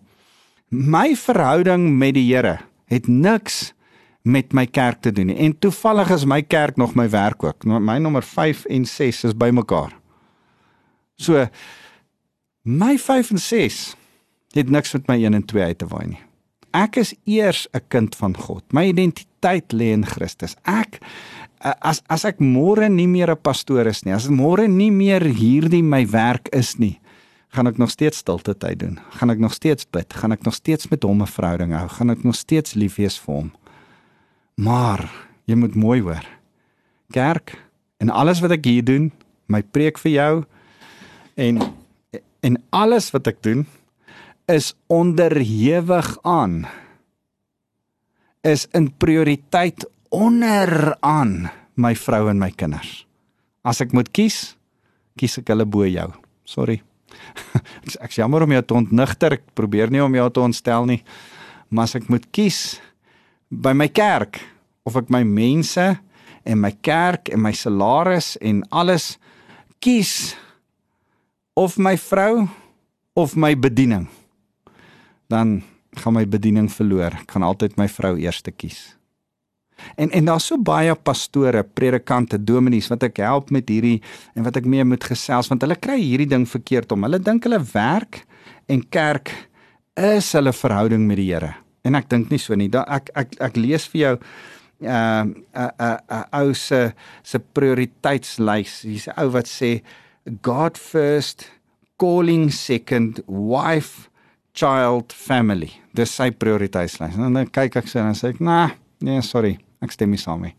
My 0.70 1.16
verhouding 1.18 1.90
met 1.98 2.14
die 2.14 2.28
Here 2.30 2.60
het 2.86 3.10
niks 3.10 3.74
met 4.26 4.52
my 4.52 4.66
kerk 4.66 5.04
te 5.06 5.12
doen 5.14 5.30
nie. 5.30 5.38
En 5.46 5.54
toevallig 5.62 6.10
is 6.10 6.24
my 6.26 6.40
kerk 6.42 6.76
nog 6.76 6.96
my 6.98 7.06
werk 7.10 7.44
ook. 7.46 7.64
Nou, 7.64 7.78
my 7.80 7.98
nommer 8.02 8.24
5 8.26 8.64
en 8.74 8.86
6 8.86 9.24
is 9.24 9.36
bymekaar. 9.38 9.94
So 11.16 11.46
my 12.62 12.96
5 12.98 13.30
en 13.30 13.38
6 13.38 13.94
het 14.56 14.70
niks 14.70 14.92
met 14.92 15.06
my 15.06 15.16
1 15.22 15.34
en 15.34 15.44
2 15.44 15.62
uit 15.62 15.78
te 15.78 15.86
waai 15.86 16.06
nie. 16.06 16.22
Ek 16.76 16.98
is 17.00 17.14
eers 17.24 17.66
'n 17.72 17.86
kind 17.88 18.16
van 18.16 18.36
God. 18.36 18.64
My 18.72 18.88
identiteit 18.88 19.72
lê 19.72 19.92
in 19.94 20.04
Christus. 20.04 20.56
Ek 20.64 21.00
as 21.60 22.02
as 22.08 22.24
ek 22.24 22.38
môre 22.40 22.88
nie 22.88 23.06
meer 23.06 23.30
'n 23.30 23.42
pastoor 23.42 23.86
is 23.86 24.04
nie, 24.04 24.12
as 24.12 24.28
môre 24.28 24.68
nie 24.68 24.90
meer 24.90 25.22
hierdie 25.22 25.82
my 25.82 26.06
werk 26.06 26.48
is 26.52 26.78
nie, 26.78 27.00
gaan 27.48 27.66
ek 27.66 27.78
nog 27.78 27.90
steeds 27.90 28.18
stilte 28.18 28.54
tyd 28.54 28.78
doen. 28.78 28.98
Gaan 29.10 29.30
ek 29.30 29.38
nog 29.38 29.54
steeds 29.54 29.86
bid, 29.90 30.12
gaan 30.12 30.32
ek 30.32 30.44
nog 30.44 30.54
steeds 30.54 30.90
met 30.90 31.02
hom 31.02 31.22
'n 31.22 31.26
verhouding 31.26 31.72
hou, 31.72 31.88
gaan 31.88 32.10
ek 32.10 32.24
nog 32.24 32.34
steeds 32.34 32.74
lief 32.74 32.96
wees 32.96 33.18
vir 33.18 33.34
hom. 33.34 33.52
Maar 34.56 35.04
jy 35.44 35.56
moet 35.60 35.74
mooi 35.76 36.00
hoor. 36.00 36.24
Kerk 37.12 37.54
en 38.00 38.10
alles 38.10 38.40
wat 38.44 38.56
ek 38.56 38.64
hier 38.68 38.84
doen, 38.84 39.10
my 39.52 39.62
preek 39.62 40.00
vir 40.02 40.12
jou 40.12 40.32
en 41.36 41.60
en 42.46 42.56
alles 42.70 43.10
wat 43.10 43.26
ek 43.26 43.40
doen 43.42 43.64
is 44.52 44.70
onderhewig 44.92 46.12
aan 46.22 46.60
is 48.46 48.68
in 48.78 48.92
prioriteit 48.94 49.82
onderaan 50.14 51.48
my 51.74 51.92
vrou 51.98 52.28
en 52.30 52.38
my 52.38 52.52
kinders. 52.54 53.02
As 53.66 53.82
ek 53.82 53.92
moet 53.96 54.12
kies, 54.14 54.54
kies 55.18 55.40
ek 55.42 55.50
hulle 55.50 55.66
bo 55.66 55.84
jou. 55.88 56.06
Sorry. 56.46 56.78
ek 58.04 58.14
sê 58.14 58.22
jammer 58.22 58.46
om 58.46 58.54
jou 58.54 58.62
te 58.62 58.76
ontnigter. 58.78 59.40
Ek 59.40 59.44
probeer 59.58 59.90
nie 59.90 60.04
om 60.04 60.14
jou 60.14 60.28
te 60.30 60.44
ontstel 60.44 60.86
nie. 60.88 61.00
Maar 61.68 61.90
as 61.90 61.98
ek 61.98 62.06
moet 62.12 62.28
kies, 62.30 62.78
by 63.50 63.72
my 63.72 63.88
kerk 63.88 64.40
of 64.86 64.96
ek 64.98 65.10
my 65.12 65.22
mense 65.26 65.84
en 66.46 66.60
my 66.62 66.72
kerk 66.84 67.30
en 67.34 67.42
my 67.42 67.52
salaris 67.54 68.34
en 68.42 68.62
alles 68.70 69.16
kies 69.82 70.34
of 71.58 71.78
my 71.78 71.96
vrou 71.98 72.46
of 73.16 73.34
my 73.36 73.54
bediening. 73.56 74.06
Dan 75.30 75.62
gaan 75.96 76.14
my 76.14 76.26
bediening 76.28 76.68
verloor. 76.70 77.16
Ek 77.24 77.32
gaan 77.32 77.46
altyd 77.46 77.78
my 77.80 77.88
vrou 77.90 78.14
eerste 78.20 78.52
kies. 78.52 78.94
En 80.00 80.10
en 80.10 80.28
daar's 80.28 80.46
so 80.48 80.60
baie 80.60 80.94
pastore 80.94 81.62
predikante 81.64 82.38
dominees 82.38 82.88
wat 82.92 83.08
ek 83.08 83.20
help 83.24 83.50
met 83.52 83.68
hierdie 83.68 84.00
en 84.34 84.46
wat 84.46 84.56
ek 84.60 84.68
mee 84.68 84.84
moet 84.84 85.04
gesels 85.04 85.50
want 85.52 85.64
hulle 85.64 85.76
kry 85.76 85.98
hierdie 86.00 86.30
ding 86.30 86.46
verkeerd 86.48 86.92
om. 86.92 87.04
Hulle 87.08 87.20
dink 87.20 87.44
hulle 87.48 87.60
werk 87.74 88.22
en 88.72 88.82
kerk 88.88 89.32
is 89.96 90.32
hulle 90.36 90.52
verhouding 90.56 91.06
met 91.08 91.20
die 91.20 91.30
Here 91.32 91.54
En 91.86 91.98
ek 91.98 92.10
dink 92.12 92.32
nie 92.32 92.40
so 92.42 92.56
nie. 92.58 92.68
Da 92.72 92.84
ek 92.98 93.12
ek 93.18 93.36
ek 93.48 93.60
lees 93.60 93.86
vir 93.92 94.00
jou 94.00 94.14
uh, 94.16 94.88
'n 94.90 95.34
uh, 95.54 95.70
uh, 95.80 95.98
uh, 96.10 96.24
ou 96.42 96.54
se 96.54 96.92
se 97.22 97.38
prioriteitslys. 97.38 98.82
Hier's 98.82 99.08
'n 99.08 99.16
ou 99.22 99.30
wat 99.36 99.48
sê 99.48 99.80
God 100.42 100.78
first, 100.78 101.50
calling 101.98 102.50
second, 102.50 103.20
wife, 103.26 104.10
child, 104.52 105.12
family. 105.12 105.70
Dis 105.94 106.10
sy 106.10 106.30
prioriteitslys. 106.30 107.16
En 107.16 107.32
dan 107.32 107.46
kyk 107.46 107.76
ek 107.76 107.88
sy 107.88 107.98
en 107.98 108.14
sê 108.14 108.34
ek, 108.34 108.40
"Nee, 108.40 108.74
nee, 109.00 109.22
sorry. 109.22 109.58
Ek 109.82 109.92
stem 109.92 110.10
nie 110.10 110.18
saam 110.18 110.42
nie. 110.42 110.54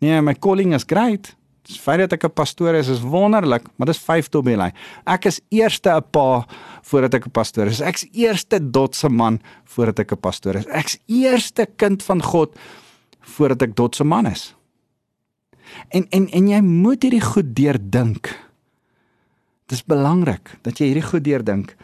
Nee, 0.00 0.20
my 0.20 0.34
calling 0.34 0.74
is 0.74 0.84
great. 0.84 1.34
Die 1.68 1.78
feit 1.78 2.00
dat 2.02 2.12
ek 2.12 2.24
'n 2.24 2.34
pastoor 2.34 2.74
is 2.74 2.88
is 2.88 3.00
wonderlik, 3.00 3.62
maar 3.76 3.86
dis 3.86 3.98
5 3.98 4.28
tot 4.28 4.44
by 4.44 4.56
lyn. 4.56 4.72
Ek 5.06 5.26
is 5.26 5.40
eerste 5.50 5.90
'n 5.90 6.02
pa 6.10 6.46
voordat 6.82 7.14
ek 7.14 7.26
'n 7.26 7.30
pastoor 7.30 7.66
is. 7.66 7.80
Ek's 7.80 8.06
eerste 8.12 8.58
dotse 8.70 9.08
man 9.08 9.40
voordat 9.64 9.98
ek 10.00 10.12
'n 10.12 10.20
pastoor 10.20 10.56
is. 10.56 10.66
Ek's 10.66 10.98
eerste 11.06 11.66
kind 11.76 12.02
van 12.02 12.22
God 12.22 12.58
voordat 13.20 13.62
ek 13.62 13.76
dotse 13.76 14.04
man 14.04 14.26
is. 14.26 14.54
En 15.90 16.06
en 16.10 16.28
en 16.28 16.48
jy 16.48 16.60
moet 16.60 17.02
hierdie 17.02 17.24
goed 17.24 17.54
deurdink. 17.54 18.28
Dis 19.66 19.84
belangrik 19.84 20.58
dat 20.62 20.78
jy 20.78 20.86
hierdie 20.86 21.10
goed 21.10 21.24
deurdink. 21.24 21.76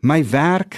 My 0.00 0.22
werk 0.22 0.76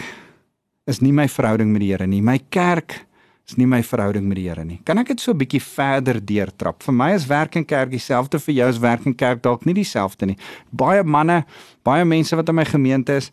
is 0.86 1.00
nie 1.00 1.12
my 1.12 1.28
verhouding 1.28 1.72
met 1.72 1.80
die 1.80 1.90
Here 1.92 2.06
nie. 2.06 2.22
My 2.22 2.38
kerk 2.48 3.06
is 3.50 3.58
nie 3.58 3.66
my 3.66 3.80
verhouding 3.82 4.28
met 4.30 4.38
die 4.38 4.46
Here 4.48 4.64
nie. 4.64 4.78
Kan 4.86 5.00
ek 5.02 5.12
dit 5.12 5.20
so 5.20 5.32
'n 5.32 5.38
bietjie 5.38 5.60
verder 5.62 6.20
deurtrap? 6.24 6.82
Vir 6.82 6.94
my 6.94 7.10
is 7.14 7.26
werk 7.26 7.56
en 7.56 7.64
kerk 7.64 7.90
dieselfde, 7.90 8.38
vir 8.38 8.54
jou 8.54 8.68
is 8.68 8.78
werk 8.78 9.06
en 9.06 9.14
kerk 9.14 9.42
dalk 9.42 9.64
nie 9.64 9.74
dieselfde 9.74 10.26
nie. 10.26 10.36
Baie 10.70 11.02
manne, 11.02 11.44
baie 11.82 12.04
mense 12.04 12.36
wat 12.36 12.48
in 12.48 12.54
my 12.54 12.64
gemeente 12.64 13.12
is 13.16 13.30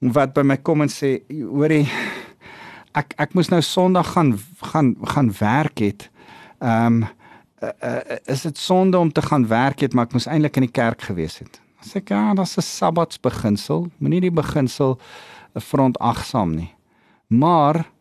wat 0.00 0.34
by 0.34 0.42
my 0.42 0.56
kom 0.56 0.82
en 0.82 0.88
sê, 0.88 1.22
hoorie, 1.30 1.86
ek 2.94 3.14
ek 3.18 3.34
moes 3.34 3.50
nou 3.50 3.60
Sondag 3.60 4.12
gaan 4.12 4.38
gaan 4.72 4.96
gaan 5.04 5.32
werk 5.38 5.78
het. 5.78 6.10
Ehm 6.60 7.02
um, 7.02 7.08
uh, 7.62 7.68
uh, 7.82 8.16
is 8.26 8.42
dit 8.42 8.58
sonde 8.58 8.98
om 8.98 9.12
te 9.12 9.22
gaan 9.22 9.46
werk 9.46 9.80
het, 9.80 9.94
maar 9.94 10.06
ek 10.06 10.12
moes 10.12 10.26
eintlik 10.26 10.56
in 10.56 10.66
die 10.66 10.74
kerk 10.74 11.02
gewees 11.02 11.38
het. 11.38 11.60
Sê 11.82 12.00
ek, 12.02 12.08
ja, 12.10 12.34
dis 12.34 12.56
'n 12.58 12.62
Sabbatsbeginsel. 12.62 13.90
Moenie 13.98 14.20
die 14.20 14.30
beginsel 14.30 14.98
'n 15.54 15.60
verontagsaam 15.60 16.54
nie. 16.54 16.74
Maar 17.28 17.91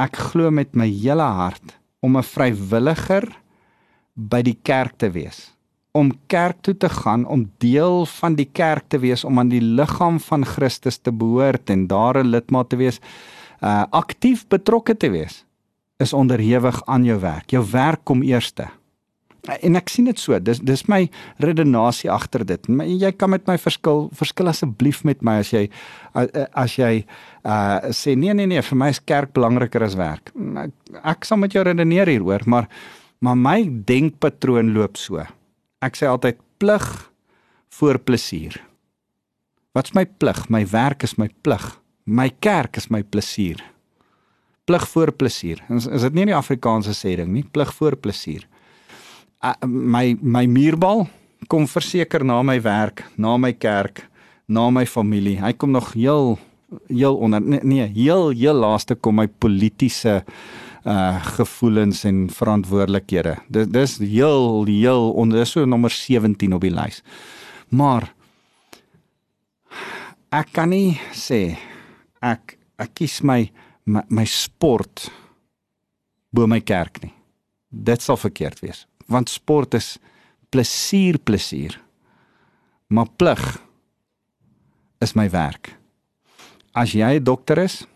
ek 0.00 0.16
glo 0.30 0.50
met 0.50 0.74
my 0.74 0.88
hele 0.88 1.26
hart 1.36 1.76
om 2.00 2.16
'n 2.16 2.22
vrywilliger 2.24 3.28
by 4.14 4.42
die 4.42 4.58
kerk 4.62 4.96
te 4.98 5.10
wees. 5.10 5.52
Om 5.92 6.12
kerk 6.26 6.62
toe 6.62 6.76
te 6.76 6.88
gaan, 6.88 7.26
om 7.26 7.50
deel 7.58 8.06
van 8.06 8.34
die 8.34 8.48
kerk 8.52 8.88
te 8.88 8.98
wees, 8.98 9.24
om 9.24 9.38
aan 9.38 9.48
die 9.48 9.60
liggaam 9.60 10.20
van 10.20 10.44
Christus 10.44 10.98
te 10.98 11.12
behoort 11.12 11.70
en 11.70 11.86
daar 11.86 12.18
'n 12.18 12.30
lidmaat 12.30 12.68
te 12.68 12.76
wees, 12.76 13.00
uh 13.62 13.84
aktief 13.90 14.46
betrokke 14.48 14.96
te 14.96 15.10
wees, 15.10 15.44
is 15.98 16.12
onderhewig 16.12 16.82
aan 16.86 17.04
jou 17.04 17.20
werk. 17.20 17.50
Jou 17.50 17.64
werk 17.70 18.04
kom 18.04 18.22
eerste 18.22 18.68
en 19.48 19.78
ek 19.78 19.88
sien 19.92 20.08
dit 20.08 20.20
so 20.20 20.36
dis 20.42 20.60
dis 20.66 20.82
my 20.90 21.00
redenasie 21.42 22.10
agter 22.12 22.44
dit. 22.46 22.68
My, 22.68 22.84
jy 22.84 23.10
kan 23.16 23.32
met 23.32 23.46
my 23.48 23.56
verskil 23.60 24.08
verskil 24.16 24.50
asseblief 24.52 25.02
met 25.08 25.22
my 25.24 25.38
as 25.40 25.52
jy 25.54 25.66
as 26.14 26.76
jy 26.76 27.04
uh 27.48 27.92
sê 27.96 28.16
nee 28.18 28.34
nee 28.36 28.48
nee 28.50 28.62
vir 28.62 28.78
my 28.78 28.90
is 28.92 29.00
kerk 29.00 29.32
belangriker 29.36 29.84
as 29.86 29.96
werk. 29.98 30.32
Ek, 30.64 30.74
ek 31.14 31.28
sal 31.28 31.40
met 31.40 31.56
jou 31.56 31.64
redeneer 31.64 32.10
hieroor 32.10 32.44
maar 32.46 32.68
maar 33.20 33.36
my 33.36 33.58
denkpatroon 33.88 34.72
loop 34.76 34.96
so. 34.96 35.24
Ek 35.80 35.96
sê 35.96 36.08
altyd 36.08 36.40
plig 36.60 36.86
voor 37.80 37.98
plesier. 38.00 38.60
Wat's 39.76 39.94
my 39.94 40.04
plig? 40.04 40.48
My 40.50 40.64
werk 40.66 41.04
is 41.06 41.16
my 41.16 41.28
plig. 41.44 41.64
My 42.04 42.28
kerk 42.42 42.76
is 42.76 42.88
my 42.90 43.02
plesier. 43.02 43.60
Plig 44.66 44.86
voor 44.88 45.12
plesier. 45.12 45.60
Is, 45.70 45.86
is 45.86 46.04
dit 46.08 46.16
nie 46.16 46.26
die 46.32 46.36
Afrikaanse 46.36 46.92
sê 46.96 47.14
ding 47.20 47.30
nie? 47.32 47.44
Plig 47.44 47.72
voor 47.76 47.96
plesier 47.96 48.48
uh, 49.42 49.56
my 49.66 50.16
my 50.20 50.46
muurbal 50.46 51.06
kom 51.50 51.66
verseker 51.66 52.24
na 52.24 52.40
my 52.46 52.58
werk, 52.62 53.04
na 53.16 53.36
my 53.40 53.52
kerk, 53.52 54.04
na 54.48 54.68
my 54.70 54.86
familie. 54.86 55.38
Hy 55.40 55.52
kom 55.56 55.72
nog 55.74 55.92
heel 55.96 56.38
heel 56.86 57.16
onder 57.16 57.42
nee, 57.42 57.60
nee 57.62 57.86
heel 57.90 58.30
heel 58.30 58.54
laaste 58.54 58.94
kom 58.94 59.18
my 59.18 59.26
politieke 59.26 60.22
uh 60.84 61.24
gevoelens 61.36 62.04
en 62.08 62.28
verantwoordelikhede. 62.32 63.34
Dis 63.48 63.66
dis 63.68 63.98
heel 63.98 64.64
heel 64.64 65.10
onder 65.12 65.46
so 65.46 65.64
nommer 65.64 65.90
17 65.90 66.54
op 66.56 66.62
die 66.64 66.72
lys. 66.72 67.02
Maar 67.68 68.08
ek 70.32 70.54
kan 70.56 70.70
nie 70.72 70.96
sê 71.12 71.58
ek 72.22 72.56
ek 72.80 72.94
kies 72.94 73.20
my 73.20 73.50
my, 73.84 74.04
my 74.08 74.24
sport 74.24 75.10
bo 76.30 76.46
my 76.46 76.60
kerk 76.60 77.02
nie. 77.02 77.12
Dit 77.68 78.00
sal 78.00 78.16
verkeerd 78.16 78.62
wees 78.64 78.86
want 79.10 79.28
sport 79.28 79.74
is 79.74 79.98
plesier 80.50 81.18
plesier. 81.18 81.76
Maar 82.88 83.10
plig 83.16 83.42
is 84.98 85.14
my 85.14 85.28
werk. 85.30 85.76
As 86.72 86.92
jy 86.92 87.18
'n 87.18 87.24
dokter 87.24 87.58
is 87.58 87.86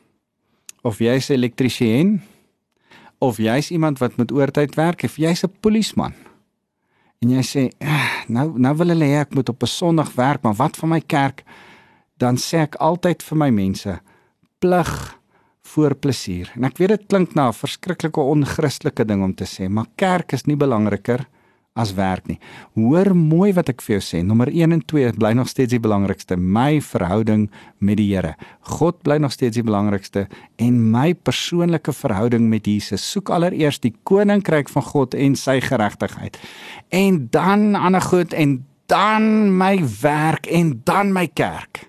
of 0.83 0.99
jy's 0.99 1.31
'n 1.31 1.35
elektriesien 1.35 2.23
of 3.19 3.37
jy's 3.37 3.71
iemand 3.71 3.99
wat 3.99 4.17
met 4.17 4.33
oortyd 4.33 4.75
werk 4.75 5.03
of 5.03 5.17
jy's 5.17 5.45
'n 5.45 5.53
polisieman 5.61 6.15
en 7.25 7.31
jy 7.31 7.43
sê 7.43 7.63
ah, 7.81 8.25
nou 8.29 8.59
nou 8.61 8.75
wil 8.77 8.93
hulle 8.93 9.09
hê 9.09 9.21
ek 9.25 9.35
moet 9.35 9.49
op 9.49 9.63
'n 9.63 9.67
Sondag 9.67 10.13
werk 10.15 10.43
maar 10.43 10.55
wat 10.61 10.77
van 10.77 10.89
my 10.89 11.01
kerk 11.01 11.45
dan 12.19 12.37
sê 12.37 12.67
ek 12.69 12.77
altyd 12.77 13.23
vir 13.23 13.39
my 13.39 13.51
mense 13.51 14.01
plig 14.59 15.19
voor 15.75 15.95
plesier. 15.99 16.51
En 16.55 16.67
ek 16.69 16.79
weet 16.79 16.95
dit 16.95 17.07
klink 17.11 17.35
na 17.35 17.49
'n 17.49 17.61
verskriklike 17.61 18.21
onchristelike 18.21 19.05
ding 19.05 19.23
om 19.23 19.35
te 19.35 19.45
sê, 19.45 19.69
maar 19.69 19.91
kerk 19.97 20.33
is 20.33 20.47
nie 20.47 20.57
belangriker 20.57 21.27
as 21.75 21.91
werk 21.95 22.29
nie. 22.31 22.39
Hoor 22.79 23.11
mooi 23.19 23.53
wat 23.57 23.69
ek 23.73 23.83
vir 23.83 23.97
jou 23.97 24.03
sê. 24.07 24.23
Nommer 24.23 24.49
1 24.53 24.73
en 24.77 24.83
2 24.93 25.13
bly 25.19 25.33
nog 25.35 25.49
steeds 25.51 25.75
die 25.75 25.83
belangrikste. 25.83 26.37
My 26.37 26.81
verhouding 26.81 27.49
met 27.79 27.99
die 27.99 28.15
Here. 28.15 28.35
God 28.79 29.03
bly 29.03 29.19
nog 29.19 29.33
steeds 29.35 29.59
die 29.59 29.67
belangrikste 29.67 30.29
en 30.63 30.79
my 30.93 31.15
persoonlike 31.15 31.93
verhouding 31.93 32.47
met 32.49 32.67
Jesus. 32.67 33.03
Soek 33.11 33.33
allereers 33.35 33.81
die 33.83 33.95
koninkryk 34.05 34.71
van 34.71 34.83
God 34.83 35.15
en 35.15 35.35
sy 35.35 35.59
geregtigheid. 35.61 36.39
En 36.95 37.27
dan 37.35 37.75
ander 37.75 38.01
goed 38.01 38.33
en 38.33 38.61
dan 38.87 39.57
my 39.57 39.81
werk 40.03 40.47
en 40.47 40.81
dan 40.85 41.13
my 41.13 41.27
kerk 41.27 41.89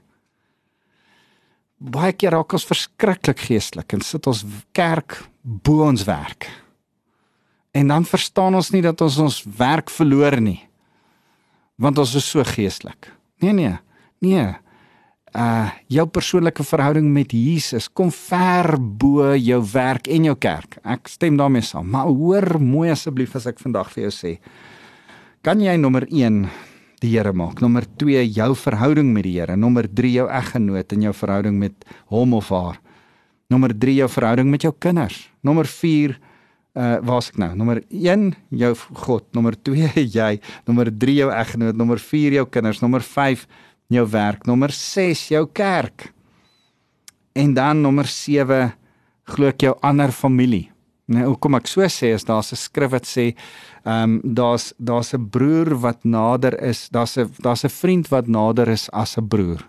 baie 1.77 2.13
keer 2.15 2.35
raak 2.35 2.53
ons 2.55 2.67
verskriklik 2.67 3.41
geestelik 3.47 3.95
en 3.95 4.03
sit 4.03 4.27
ons 4.27 4.43
kerk 4.75 5.19
bo 5.43 5.85
ons 5.85 6.05
werk. 6.07 6.47
En 7.75 7.91
dan 7.91 8.05
verstaan 8.07 8.55
ons 8.55 8.71
nie 8.71 8.83
dat 8.85 9.01
ons 9.03 9.17
ons 9.19 9.41
werk 9.57 9.91
verloor 9.91 10.39
nie. 10.41 10.61
Want 11.75 11.99
ons 11.99 12.13
is 12.15 12.27
so 12.31 12.43
geestelik. 12.47 13.11
Nee 13.43 13.53
nee. 13.53 13.73
Nee. 14.23 14.45
Uh 15.35 15.67
jou 15.91 16.05
persoonlike 16.07 16.63
verhouding 16.63 17.09
met 17.11 17.33
Jesus 17.35 17.89
kom 17.91 18.07
ver 18.11 18.77
bo 18.79 19.33
jou 19.35 19.59
werk 19.73 20.07
en 20.07 20.29
jou 20.31 20.35
kerk. 20.39 20.79
Ek 20.83 21.11
stem 21.11 21.35
daarmee 21.37 21.65
saam. 21.65 21.91
Maar 21.91 22.07
hoor 22.07 22.55
mooi 22.63 22.89
asseblief 22.93 23.35
as 23.35 23.49
ek 23.51 23.59
vandag 23.59 23.91
vir 23.91 24.07
jou 24.07 24.13
sê. 24.15 24.37
Kan 25.43 25.59
jy 25.61 25.75
nommer 25.77 26.07
1 26.07 26.45
die 27.05 27.13
Here 27.13 27.33
maak. 27.33 27.61
Nommer 27.63 27.85
2 28.01 28.23
jou 28.33 28.51
verhouding 28.57 29.11
met 29.13 29.27
die 29.27 29.37
Here. 29.37 29.55
Nommer 29.59 29.87
3 29.87 30.11
jou 30.19 30.27
eggenoot 30.29 30.95
en 30.95 31.05
jou 31.07 31.13
verhouding 31.15 31.57
met 31.61 31.85
hom 32.13 32.33
of 32.37 32.49
haar. 32.53 32.79
Nommer 33.53 33.73
3 33.77 33.99
jou 34.01 34.09
verhouding 34.09 34.49
met 34.49 34.65
jou 34.65 34.73
kinders. 34.73 35.27
Nommer 35.45 35.69
4 35.69 36.17
uh 36.75 36.97
waar's 37.07 37.29
ek 37.31 37.37
nou? 37.39 37.53
Nommer 37.55 37.79
1 37.87 38.33
jou 38.59 38.73
God, 39.05 39.23
nommer 39.37 39.55
2 39.55 40.03
jy, 40.17 40.33
nommer 40.67 40.91
3 40.91 41.15
jou 41.21 41.29
eggenoot, 41.31 41.77
nommer 41.79 42.01
4 42.03 42.35
jou 42.41 42.45
kinders, 42.51 42.81
nommer 42.83 43.05
5 43.05 43.45
jou 43.95 44.03
werk, 44.11 44.43
nommer 44.49 44.73
6 44.75 45.29
jou 45.31 45.45
kerk. 45.55 46.09
En 47.35 47.53
dan 47.55 47.79
nommer 47.83 48.09
7 48.11 48.73
glo 49.31 49.51
ek 49.53 49.69
jou 49.69 49.75
ander 49.83 50.11
familie. 50.11 50.74
Nou 51.05 51.25
hoekom 51.29 51.53
ek 51.59 51.67
so 51.69 51.85
sê 51.85 52.13
is 52.15 52.25
daar's 52.25 52.51
'n 52.51 52.57
skrif 52.57 52.91
wat 52.91 53.05
sê 53.05 53.35
ehm 53.85 54.03
um, 54.03 54.21
daar's 54.33 54.73
daar's 54.79 55.13
'n 55.13 55.29
broer 55.29 55.75
wat 55.77 56.03
nader 56.03 56.57
is, 56.61 56.89
daar's 56.89 57.17
'n 57.17 57.29
daar's 57.41 57.63
'n 57.63 57.69
vriend 57.69 58.07
wat 58.09 58.27
nader 58.27 58.67
is 58.67 58.89
as 58.91 59.17
'n 59.17 59.27
broer. 59.27 59.61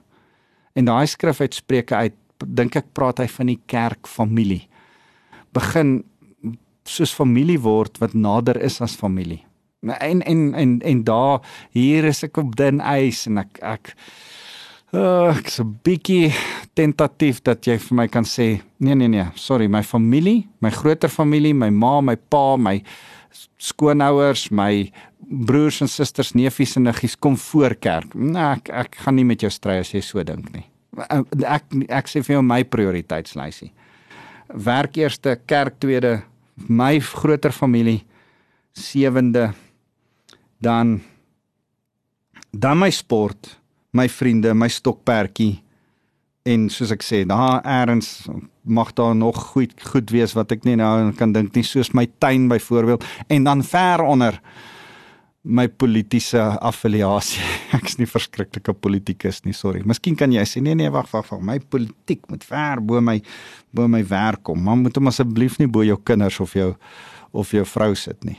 En 0.75 0.85
daai 0.85 1.07
skrif 1.07 1.41
uit 1.41 1.55
Spreuke 1.55 1.95
uit 1.95 2.15
dink 2.47 2.77
ek 2.77 2.93
praat 2.93 3.19
hy 3.19 3.29
van 3.29 3.47
die 3.47 3.61
kerkfamilie. 3.67 4.69
Begin 5.53 6.05
soos 6.85 7.13
familie 7.13 7.59
word 7.61 7.99
wat 7.99 8.15
nader 8.15 8.61
is 8.63 8.81
as 8.81 8.97
familie. 8.97 9.45
En 9.83 10.23
en 10.23 10.55
en 10.55 10.81
en 10.83 11.05
daar 11.05 11.41
hier 11.71 12.05
is 12.05 12.23
ek 12.23 12.37
op 12.37 12.57
dun 12.57 12.81
ys 12.81 13.27
en 13.27 13.39
ek 13.39 13.59
ek 13.63 13.95
Ek 14.95 15.49
is 15.51 15.59
'n 15.59 15.81
bietjie 15.83 16.31
tentatief 16.75 17.43
dat 17.43 17.67
jy 17.67 17.77
vir 17.79 17.95
my 17.97 18.07
kan 18.07 18.25
sê, 18.25 18.63
nee 18.79 18.95
nee 18.95 19.09
nee, 19.09 19.27
sorry, 19.35 19.67
my 19.67 19.83
familie, 19.83 20.47
my 20.61 20.71
groter 20.71 21.09
familie, 21.09 21.53
my 21.55 21.71
ma, 21.71 22.01
my 22.01 22.15
pa, 22.17 22.57
my 22.57 22.83
skoonouers, 23.59 24.51
my 24.51 24.93
broers 25.29 25.81
en 25.81 25.89
susters, 25.89 26.35
neefies 26.35 26.77
en 26.77 26.85
niggies 26.85 27.17
kom 27.19 27.37
voor 27.37 27.75
kerk. 27.75 28.15
Nee, 28.15 28.43
ek 28.43 28.71
ek 28.71 28.97
gaan 29.03 29.17
nie 29.17 29.25
met 29.25 29.41
jou 29.41 29.51
stry 29.51 29.81
as 29.81 29.91
jy 29.93 30.01
so 30.01 30.23
dink 30.23 30.53
nie. 30.55 30.65
Ek 31.45 31.65
ek 31.89 32.07
sê 32.07 32.23
vir 32.23 32.37
jou 32.37 32.43
my 32.43 32.63
prioriteitslysie. 32.63 33.73
Werk 34.55 34.97
eerste, 34.97 35.37
kerk 35.47 35.81
tweede, 35.81 36.23
my 36.69 37.01
groter 37.01 37.51
familie 37.51 38.05
sewende, 38.73 39.53
dan 40.61 41.01
dan 42.53 42.79
my 42.79 42.91
sport 42.91 43.59
my 43.97 44.09
vriende, 44.13 44.55
my 44.55 44.69
stokperdjie 44.73 45.57
en 46.47 46.69
soos 46.71 46.93
ek 46.95 47.03
sê, 47.03 47.25
daar 47.27 47.59
eers 47.65 48.29
mag 48.67 48.93
daar 48.99 49.17
nog 49.19 49.39
goed 49.53 49.75
goed 49.91 50.13
wees 50.15 50.35
wat 50.37 50.53
ek 50.55 50.67
nie 50.67 50.77
nou 50.79 51.11
kan 51.19 51.33
dink 51.35 51.57
nie, 51.57 51.65
soos 51.67 51.93
my 51.97 52.07
tuin 52.23 52.47
byvoorbeeld 52.51 53.07
en 53.35 53.47
dan 53.47 53.65
ver 53.67 54.05
onder 54.07 54.41
my 55.47 55.69
politieke 55.71 56.43
affiliasie. 56.59 57.43
Ek's 57.79 58.01
nie 58.01 58.09
verskriklike 58.11 58.75
politikus 58.75 59.45
nie, 59.47 59.55
sorry. 59.55 59.85
Miskien 59.87 60.17
kan 60.19 60.33
jy 60.35 60.43
sê 60.49 60.63
nee 60.63 60.75
nee, 60.79 60.91
wag 60.91 61.07
wag 61.13 61.29
wag, 61.31 61.43
my 61.43 61.61
politiek 61.63 62.25
moet 62.31 62.43
ver 62.47 62.83
bo 62.83 63.03
my 63.03 63.21
bo 63.71 63.87
my 63.91 64.03
werk 64.07 64.43
kom. 64.49 64.59
Man 64.67 64.83
moet 64.83 64.99
hom 64.99 65.11
asseblief 65.11 65.61
nie 65.63 65.71
bo 65.71 65.87
jou 65.87 65.99
kinders 66.03 66.41
of 66.43 66.57
jou 66.59 66.73
of 67.37 67.55
jou 67.55 67.63
vrou 67.69 67.93
sit 67.99 68.19
nie. 68.27 68.39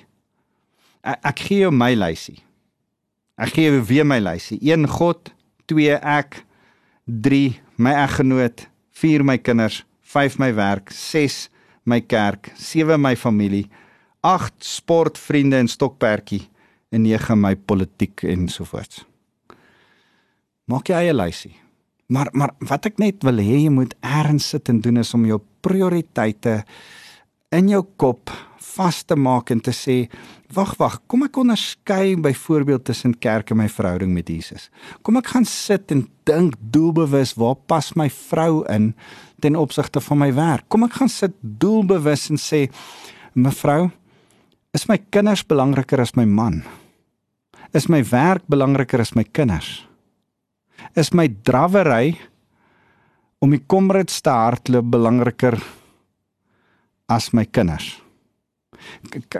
Ek, 1.05 1.21
ek 1.31 1.45
gee 1.47 1.63
jou 1.63 1.71
my 1.71 1.93
lysie. 1.95 2.41
Ek 3.39 3.53
gee 3.55 3.69
jou 3.69 3.81
weer 3.87 4.07
my 4.07 4.19
lysie. 4.23 4.57
1 4.65 4.87
God, 4.97 5.31
2 5.67 5.97
ek, 5.99 6.41
3 7.05 7.59
my 7.77 7.93
eggenoot, 8.05 8.67
4 8.97 9.25
my 9.27 9.37
kinders, 9.37 9.83
5 10.01 10.39
my 10.41 10.51
werk, 10.55 10.91
6 10.91 11.47
my 11.87 12.01
kerk, 12.01 12.51
7 12.55 12.97
my 13.01 13.15
familie, 13.15 13.67
8 14.23 14.63
sportvriende 14.63 15.59
en 15.61 15.69
stokperdjie 15.71 16.47
en 16.91 17.03
9 17.03 17.37
my 17.39 17.55
politiek 17.55 18.23
en 18.27 18.47
so 18.51 18.67
voort. 18.67 19.03
Maak 20.67 20.89
jy 20.91 20.99
eie 20.99 21.15
lysie. 21.15 21.55
Maar 22.11 22.31
maar 22.33 22.53
wat 22.63 22.87
ek 22.87 22.99
net 23.03 23.23
wil 23.27 23.39
hê 23.43 23.63
jy 23.65 23.71
moet 23.71 23.95
erns 23.99 24.47
sit 24.53 24.69
en 24.71 24.79
doen 24.83 24.99
is 25.03 25.13
om 25.15 25.25
jou 25.27 25.39
prioriteite 25.63 26.61
in 27.55 27.69
jou 27.71 27.83
kop 27.99 28.31
vas 28.77 28.97
te 29.07 29.15
maak 29.15 29.51
en 29.53 29.61
te 29.63 29.71
sê 29.71 29.95
wag 30.53 30.73
wag 30.79 30.97
kom 31.07 31.23
ek 31.25 31.37
onderskei 31.39 32.17
byvoorbeeld 32.19 32.83
tussen 32.89 33.13
kerk 33.23 33.51
en 33.51 33.61
my 33.61 33.67
verhouding 33.71 34.11
met 34.13 34.29
Jesus. 34.29 34.67
Kom 35.01 35.19
ek 35.19 35.31
gaan 35.31 35.47
sit 35.47 35.91
en 35.95 36.05
dink 36.27 36.57
doelbewus 36.59 37.35
waar 37.39 37.55
pas 37.69 37.93
my 37.99 38.09
vrou 38.11 38.65
in 38.73 38.91
ten 39.43 39.55
opsigte 39.55 40.03
van 40.03 40.21
my 40.25 40.29
werk? 40.35 40.67
Kom 40.67 40.83
ek 40.87 40.99
gaan 40.99 41.11
sit 41.11 41.35
doelbewus 41.41 42.27
en 42.33 42.41
sê 42.41 42.67
mevrou 43.37 43.87
is 44.75 44.87
my 44.91 44.99
kinders 45.09 45.45
belangriker 45.47 46.03
as 46.03 46.15
my 46.19 46.27
man? 46.27 46.61
Is 47.73 47.87
my 47.87 48.03
werk 48.11 48.43
belangriker 48.51 49.01
as 49.01 49.15
my 49.15 49.23
kinders? 49.23 49.87
Is 50.99 51.13
my 51.15 51.29
drawery 51.47 52.17
om 53.39 53.53
die 53.53 53.63
komrades 53.69 54.19
te 54.21 54.33
hardloop 54.33 54.91
belangriker 54.91 55.57
as 57.07 57.31
my 57.33 57.45
kinders 57.45 58.01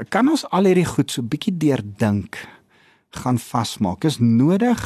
kan 0.10 0.30
ons 0.30 0.45
al 0.56 0.69
hierdie 0.69 0.88
goed 0.88 1.12
so 1.12 1.25
bietjie 1.25 1.53
deurdink 1.60 2.39
gaan 3.21 3.39
vasmaak. 3.41 4.06
Is 4.06 4.19
nodig 4.19 4.82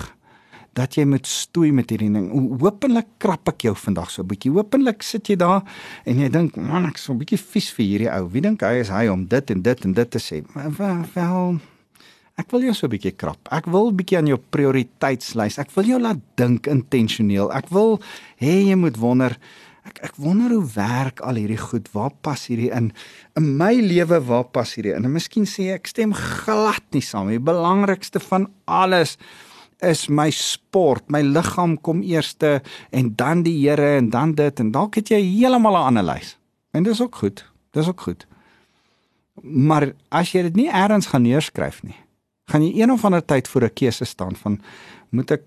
dat 0.78 0.96
jy 0.96 1.04
moet 1.10 1.28
stoei 1.28 1.72
met 1.76 1.90
hierdie 1.92 2.12
ding. 2.14 2.30
Hoopelik 2.62 3.18
krap 3.20 3.50
ek 3.52 3.66
jou 3.68 3.74
vandag 3.76 4.12
so 4.12 4.24
'n 4.24 4.28
bietjie. 4.28 4.52
Hoopelik 4.52 5.04
sit 5.04 5.28
jy 5.28 5.36
daar 5.36 5.64
en 6.06 6.20
jy 6.20 6.30
dink, 6.30 6.56
"Man, 6.56 6.86
ek 6.86 6.96
is 6.96 7.04
so 7.04 7.14
'n 7.14 7.20
bietjie 7.20 7.38
vies 7.38 7.70
vir 7.72 7.86
hierdie 7.86 8.12
ou. 8.16 8.28
Wie 8.28 8.42
dink 8.42 8.62
hy 8.62 8.80
is 8.80 8.90
hy 8.90 9.08
om 9.08 9.26
dit 9.26 9.52
en 9.52 9.62
dit 9.62 9.86
en 9.86 9.94
dit 9.94 10.10
te 10.10 10.20
sê?" 10.20 10.44
Wel, 10.56 11.06
wel 11.14 11.60
ek 12.38 12.52
wil 12.52 12.62
jou 12.62 12.74
so 12.74 12.88
'n 12.88 12.92
bietjie 12.92 13.16
krap. 13.16 13.48
Ek 13.52 13.66
wil 13.66 13.92
bietjie 13.92 14.18
aan 14.18 14.28
jou 14.28 14.38
prioriteitslys. 14.38 15.60
Ek 15.60 15.72
wil 15.76 15.84
jou 15.86 16.00
laat 16.00 16.20
dink 16.36 16.68
intentioneel. 16.68 17.52
Ek 17.52 17.70
wil 17.70 18.00
hê 18.40 18.68
jy 18.70 18.76
moet 18.76 18.98
wonder, 18.98 19.38
Ek 19.88 20.02
ek 20.06 20.18
wonder 20.22 20.52
hoe 20.54 20.66
werk 20.76 21.22
al 21.26 21.40
hierdie 21.42 21.58
goed. 21.58 21.90
Waar 21.96 22.14
pas 22.22 22.44
hierdie 22.48 22.70
in? 22.70 22.92
In 23.40 23.56
my 23.58 23.74
lewe 23.82 24.20
waar 24.28 24.46
pas 24.54 24.76
hierdie 24.78 24.94
in? 24.94 25.06
En 25.06 25.16
miskien 25.16 25.48
sê 25.50 25.72
ek 25.74 25.90
stem 25.90 26.14
glad 26.14 26.84
nie 26.94 27.02
saam 27.02 27.30
nie. 27.30 27.40
Die 27.40 27.50
belangrikste 27.52 28.22
van 28.22 28.50
alles 28.70 29.18
is 29.82 30.06
my 30.10 30.30
sport. 30.30 31.08
My 31.10 31.24
liggaam 31.26 31.80
kom 31.82 32.04
eerste 32.06 32.60
en 32.92 33.16
dan 33.18 33.42
die 33.44 33.58
Here 33.64 33.98
en 33.98 34.12
dan 34.14 34.36
dit 34.38 34.60
en 34.62 34.70
dalk 34.72 35.00
het 35.02 35.10
jy 35.10 35.22
heeltemal 35.22 35.74
'n 35.74 35.88
ander 35.90 36.04
lys. 36.04 36.38
En 36.74 36.84
dis 36.84 37.02
ook 37.02 37.16
goed. 37.16 37.46
Dis 37.72 37.88
ook 37.88 38.02
goed. 38.02 38.28
Maar 39.42 39.94
as 40.10 40.32
jy 40.32 40.42
dit 40.42 40.56
nie 40.56 40.70
eers 40.70 41.06
gaan 41.06 41.22
neerskryf 41.22 41.84
nie, 41.84 41.98
gaan 42.52 42.64
jy 42.64 42.82
een 42.82 42.92
of 42.92 43.06
ander 43.06 43.26
tyd 43.26 43.48
voor 43.48 43.64
'n 43.64 43.74
keuse 43.74 44.06
staan 44.06 44.36
van 44.36 44.62
moet 45.10 45.32
ek 45.32 45.44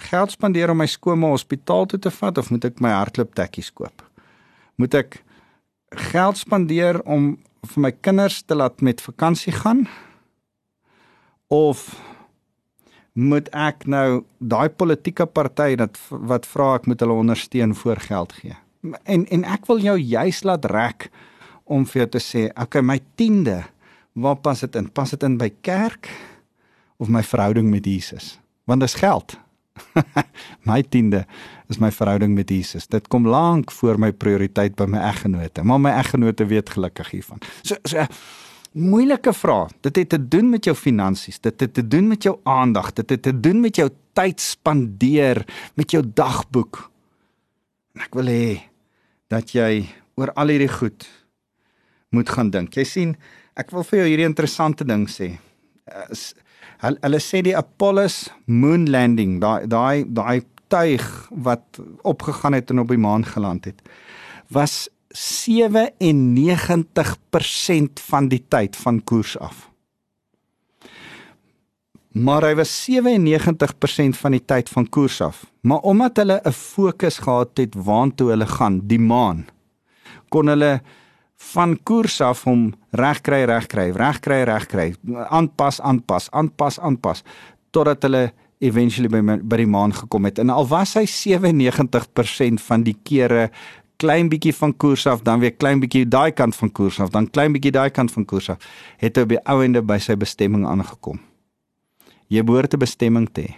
geld 0.00 0.32
spandeer 0.34 0.70
om 0.72 0.80
my 0.80 0.86
skoonma 0.90 1.30
hospitaal 1.32 1.86
toe 1.86 1.98
te 1.98 2.10
vat 2.10 2.38
of 2.38 2.50
moet 2.50 2.64
ek 2.68 2.80
my 2.80 2.92
hardloop 2.94 3.34
tekkies 3.38 3.72
koop? 3.74 4.04
Moet 4.80 4.94
ek 4.94 5.20
geld 6.10 6.38
spandeer 6.38 7.00
om 7.02 7.34
vir 7.74 7.82
my 7.84 7.90
kinders 7.92 8.40
te 8.42 8.56
laat 8.56 8.80
met 8.80 9.02
vakansie 9.04 9.52
gaan? 9.52 9.86
Of 11.50 11.90
moet 13.12 13.50
ek 13.56 13.86
nou 13.90 14.22
daai 14.38 14.70
politieke 14.70 15.26
party 15.26 15.74
dat 15.76 15.98
wat 16.10 16.46
vra 16.46 16.76
ek 16.78 16.86
moet 16.86 17.02
hulle 17.02 17.18
ondersteun 17.20 17.74
voor 17.74 18.00
geld 18.06 18.32
gee? 18.40 18.56
En 19.04 19.26
en 19.28 19.44
ek 19.44 19.66
wil 19.68 19.82
jou 19.82 19.98
juis 19.98 20.42
laat 20.46 20.64
rek 20.64 21.10
om 21.70 21.84
vir 21.86 22.04
jou 22.04 22.08
te 22.16 22.22
sê, 22.22 22.48
okay, 22.58 22.82
my 22.82 22.98
10de, 23.20 23.60
waar 24.18 24.38
pas 24.42 24.60
dit 24.60 24.76
in? 24.76 24.88
Pas 24.90 25.10
dit 25.10 25.22
in 25.22 25.36
by 25.38 25.50
kerk 25.62 26.08
of 26.98 27.08
my 27.08 27.22
verhouding 27.22 27.70
met 27.70 27.86
Jesus? 27.86 28.38
Want 28.66 28.82
dis 28.82 28.94
geld. 28.98 29.36
my 30.70 30.82
tiende 30.82 31.24
is 31.68 31.78
my 31.78 31.90
verhouding 31.94 32.34
met 32.34 32.50
Jesus. 32.50 32.86
Dit 32.86 33.08
kom 33.08 33.28
lank 33.28 33.72
voor 33.72 33.98
my 33.98 34.12
prioriteit 34.12 34.74
by 34.78 34.88
my 34.90 35.00
eggenote. 35.10 35.62
Maar 35.62 35.80
my 35.80 35.94
eggenote 35.98 36.46
weet 36.46 36.70
gelukkig 36.70 37.10
hiervan. 37.10 37.42
So 37.62 37.76
so 37.82 38.06
moeilike 38.72 39.32
vraag. 39.32 39.72
Dit 39.80 39.96
het 39.96 40.08
te 40.08 40.28
doen 40.28 40.50
met 40.50 40.64
jou 40.64 40.76
finansies, 40.76 41.40
dit 41.40 41.60
het 41.60 41.74
te 41.74 41.86
doen 41.88 42.06
met 42.08 42.22
jou 42.22 42.38
aandag, 42.42 42.92
dit 42.92 43.10
het 43.10 43.22
te 43.22 43.40
doen 43.40 43.60
met 43.60 43.76
jou 43.76 43.88
tyd 44.12 44.40
spandeer, 44.40 45.44
met 45.74 45.90
jou 45.90 46.04
dagboek. 46.14 46.90
En 47.94 48.04
ek 48.06 48.14
wil 48.14 48.30
hê 48.30 48.58
dat 49.30 49.54
jy 49.54 49.88
oor 50.18 50.32
al 50.38 50.54
hierdie 50.54 50.70
goed 50.70 51.06
moet 52.14 52.30
gaan 52.30 52.50
dink. 52.50 52.74
Jy 52.74 52.86
sien, 52.86 53.16
ek 53.58 53.74
wil 53.74 53.86
vir 53.86 54.02
jou 54.02 54.08
hierdie 54.10 54.28
interessante 54.28 54.86
ding 54.86 55.06
sê. 55.10 55.32
Uh, 55.90 56.06
Hulle 56.80 56.96
hulle 57.04 57.20
sê 57.20 57.42
die 57.44 57.56
Apollo 57.56 58.06
moon 58.46 58.90
landing, 58.90 59.40
daai 59.42 59.66
daai 59.68 60.04
daai 60.08 60.40
tuig 60.70 61.28
wat 61.44 61.80
opgegaan 62.06 62.52
het 62.56 62.70
en 62.70 62.78
op 62.78 62.88
die 62.88 62.98
maan 62.98 63.24
geland 63.26 63.64
het, 63.68 63.82
was 64.54 64.88
97% 65.10 65.16
van 68.10 68.28
die 68.30 68.44
tyd 68.48 68.76
van 68.76 69.04
koers 69.04 69.38
af. 69.38 69.70
Maar 72.10 72.42
hy 72.48 72.54
was 72.58 72.88
97% 72.90 72.96
van 74.18 74.32
die 74.34 74.42
tyd 74.42 74.68
van 74.68 74.88
koers 74.88 75.20
af. 75.22 75.46
Maar 75.62 75.78
omdat 75.86 76.16
hulle 76.16 76.40
'n 76.44 76.52
fokus 76.52 77.18
gehad 77.18 77.58
het 77.58 77.74
waartoe 77.74 78.30
hulle 78.30 78.46
gaan, 78.46 78.80
die 78.86 78.98
maan, 78.98 79.46
kon 80.28 80.46
hulle 80.46 80.80
van 81.40 81.78
koers 81.88 82.20
af 82.20 82.44
hom 82.44 82.70
regkry 82.96 83.44
regkry 83.48 83.90
regkry 83.96 84.42
regkry. 84.44 84.94
Aanpas 85.28 85.80
aanpas 85.80 86.28
aanpas 86.30 86.78
aanpas 86.78 87.24
totdat 87.70 88.04
hulle 88.04 88.30
eventually 88.60 89.08
by 89.08 89.38
by 89.40 89.60
die 89.62 89.68
maan 89.70 89.94
gekom 89.96 90.28
het. 90.28 90.38
En 90.38 90.50
al 90.52 90.68
was 90.68 90.94
hy 90.98 91.06
97% 91.08 92.60
van 92.66 92.84
die 92.84 92.96
kere 93.02 93.48
klein 94.00 94.30
bietjie 94.32 94.52
van 94.56 94.72
koers 94.76 95.06
af 95.06 95.24
dan 95.24 95.40
weer 95.40 95.52
klein 95.52 95.80
bietjie 95.80 96.06
daai 96.08 96.32
kant 96.32 96.56
van 96.56 96.72
koers 96.72 97.00
af 97.00 97.12
dan 97.12 97.28
klein 97.28 97.52
bietjie 97.56 97.72
daai 97.72 97.90
kant 97.90 98.12
van 98.12 98.24
koers 98.24 98.50
af 98.52 98.68
het 99.00 99.16
hy 99.16 99.26
by 99.34 99.40
ouende 99.44 99.82
by 99.84 99.98
sy 100.00 100.16
bestemming 100.16 100.66
aangekom. 100.68 101.20
Jy 102.28 102.44
behoort 102.44 102.74
'n 102.74 102.78
bestemming 102.78 103.28
te 103.32 103.42
hê. 103.42 103.54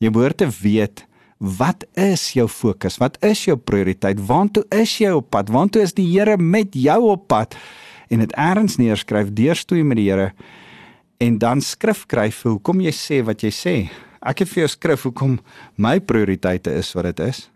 Jy 0.00 0.10
behoort 0.10 0.36
te 0.36 0.48
weet 0.62 1.07
Wat 1.38 1.84
is 1.94 2.32
jou 2.34 2.48
fokus? 2.50 2.96
Wat 2.98 3.18
is 3.22 3.44
jou 3.46 3.54
prioriteit? 3.56 4.18
Waartoe 4.26 4.64
is 4.74 4.96
jy 4.98 5.12
op 5.14 5.28
pad? 5.30 5.52
Waartoe 5.54 5.84
is 5.86 5.94
die 5.94 6.06
Here 6.10 6.36
met 6.36 6.74
jou 6.74 6.98
op 7.12 7.28
pad? 7.30 7.54
En 8.10 8.18
dit 8.18 8.32
eers 8.34 8.76
neerskryf, 8.80 9.30
deurstoei 9.32 9.84
met 9.84 10.00
die 10.00 10.08
Here 10.10 10.32
en 11.18 11.38
dan 11.38 11.58
skrif 11.60 12.04
kry 12.06 12.28
vir 12.30 12.52
hoekom 12.52 12.82
jy 12.82 12.92
sê 12.94 13.16
wat 13.26 13.42
jy 13.42 13.50
sê. 13.54 13.74
Ek 14.22 14.44
het 14.44 14.50
vir 14.52 14.62
jou 14.64 14.68
skrif 14.70 15.06
hoekom 15.06 15.38
my 15.74 15.98
prioriteite 15.98 16.70
is 16.78 16.92
wat 16.94 17.10
dit 17.10 17.24
is. 17.26 17.48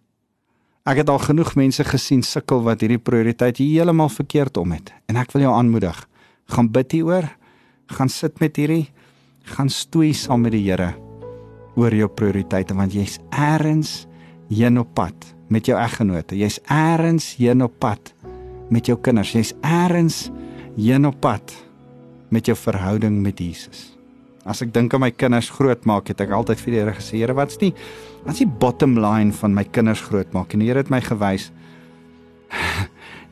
Ek 0.83 0.99
het 0.99 1.11
al 1.11 1.23
genoeg 1.23 1.55
mense 1.55 1.87
gesien 1.87 2.25
sukkel 2.27 2.65
wat 2.67 2.83
hierdie 2.83 2.99
prioriteit 2.99 3.63
heeltemal 3.63 4.11
verkeerd 4.11 4.59
om 4.59 4.75
het 4.75 4.91
en 5.07 5.23
ek 5.23 5.31
wil 5.35 5.47
jou 5.47 5.55
aanmoedig. 5.55 6.03
Gaan 6.51 6.73
bid 6.75 6.99
hieroor. 6.99 7.31
Gaan 7.87 8.11
sit 8.11 8.43
met 8.43 8.59
hierdie 8.59 8.89
gaan 9.55 9.71
stoei 9.71 10.13
saam 10.15 10.47
met 10.47 10.55
die 10.55 10.67
Here 10.71 10.95
oor 11.79 11.95
jou 11.95 12.09
prioriteite 12.09 12.77
want 12.77 12.95
jy's 12.95 13.19
eers 13.31 14.07
heen 14.53 14.79
op 14.81 14.93
pad 14.95 15.29
met 15.53 15.69
jou 15.69 15.77
eggenote. 15.79 16.37
Jy's 16.37 16.61
eers 16.69 17.35
heen 17.39 17.65
op 17.65 17.79
pad 17.81 18.13
met 18.73 18.89
jou 18.89 18.99
kinders. 19.01 19.33
Jy's 19.33 19.55
eers 19.61 20.27
heen 20.77 21.07
op 21.09 21.21
pad 21.21 21.55
met 22.33 22.49
jou 22.49 22.57
verhouding 22.57 23.21
met 23.23 23.41
Jesus. 23.41 23.91
As 24.49 24.63
ek 24.65 24.73
dink 24.75 24.95
aan 24.95 25.05
my 25.05 25.13
kinders 25.15 25.53
grootmaak, 25.55 26.09
het 26.11 26.23
ek 26.25 26.33
altyd 26.35 26.61
vir 26.65 26.73
die 26.73 26.81
Here 26.81 26.95
gesê, 26.97 27.21
Here, 27.21 27.35
wat's 27.37 27.61
die 27.61 27.71
wat's 28.25 28.41
die 28.43 28.49
bottom 28.49 28.97
line 28.99 29.35
van 29.39 29.55
my 29.55 29.65
kinders 29.65 30.03
grootmaak? 30.03 30.55
En 30.55 30.65
die 30.65 30.71
Here 30.71 30.83
het 30.83 30.91
my 30.91 31.03
gewys 31.05 31.51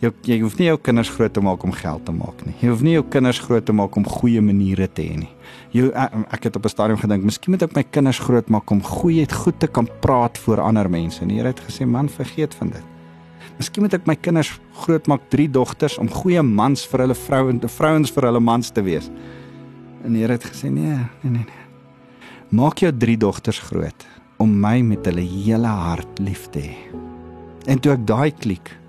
jy 0.00 0.10
jy 0.24 0.38
hoef 0.40 0.56
nie 0.58 0.70
jou 0.70 0.78
kinders 0.80 1.10
groot 1.12 1.32
te 1.32 1.42
maak 1.44 1.64
om 1.66 1.72
geld 1.76 2.04
te 2.06 2.12
maak 2.12 2.44
nie. 2.46 2.54
Jy 2.62 2.70
hoef 2.72 2.84
nie 2.84 2.94
jou 2.94 3.04
kinders 3.12 3.40
groot 3.44 3.64
te 3.66 3.74
maak 3.76 3.96
om 4.00 4.06
goeie 4.08 4.40
maniere 4.40 4.88
te 4.88 5.04
hê 5.04 5.18
nie. 5.20 5.32
Jy 5.74 5.90
ek 5.92 6.44
het 6.48 6.56
op 6.56 6.64
'n 6.64 6.68
stadium 6.68 6.98
gedink, 6.98 7.24
miskien 7.24 7.52
moet 7.52 7.62
ek 7.62 7.76
my 7.76 7.82
kinders 7.82 8.18
groot 8.18 8.48
maak 8.48 8.70
om 8.70 8.80
goeie 8.82 9.26
goed 9.30 9.58
te 9.60 9.66
kan 9.66 9.88
praat 10.00 10.38
voor 10.38 10.60
ander 10.60 10.90
mense. 10.90 11.22
En 11.22 11.28
die 11.28 11.36
Here 11.36 11.48
het 11.48 11.60
gesê, 11.60 11.86
man, 11.86 12.08
vergeet 12.08 12.54
van 12.54 12.70
dit. 12.70 12.82
Miskien 13.58 13.82
moet 13.82 13.94
ek 13.94 14.06
my 14.06 14.16
kinders 14.16 14.58
groot 14.72 15.06
maak, 15.06 15.20
drie 15.28 15.48
dogters 15.50 15.98
om 15.98 16.08
goeie 16.08 16.42
mans 16.42 16.86
vir 16.86 17.00
hulle 17.00 17.14
vroue 17.14 17.50
en 17.50 17.60
vrouens 17.68 18.10
vir 18.10 18.22
hulle 18.22 18.40
mans 18.40 18.70
te 18.70 18.82
wees. 18.82 19.10
En 20.04 20.12
die 20.12 20.22
Here 20.22 20.32
het 20.32 20.44
gesê, 20.44 20.70
nee, 20.70 20.96
nee, 20.96 21.30
nee, 21.30 21.44
nee. 21.44 21.66
Maak 22.50 22.78
jou 22.78 22.90
drie 22.96 23.16
dogters 23.16 23.58
groot 23.58 24.06
om 24.38 24.60
my 24.60 24.80
met 24.82 25.04
hulle 25.04 25.20
hele 25.20 25.68
hart 25.68 26.18
lief 26.18 26.48
te 26.50 26.60
hê. 26.60 26.76
En 27.66 27.78
toe 27.78 27.92
ek 27.92 28.06
daai 28.06 28.30
klik, 28.30 28.79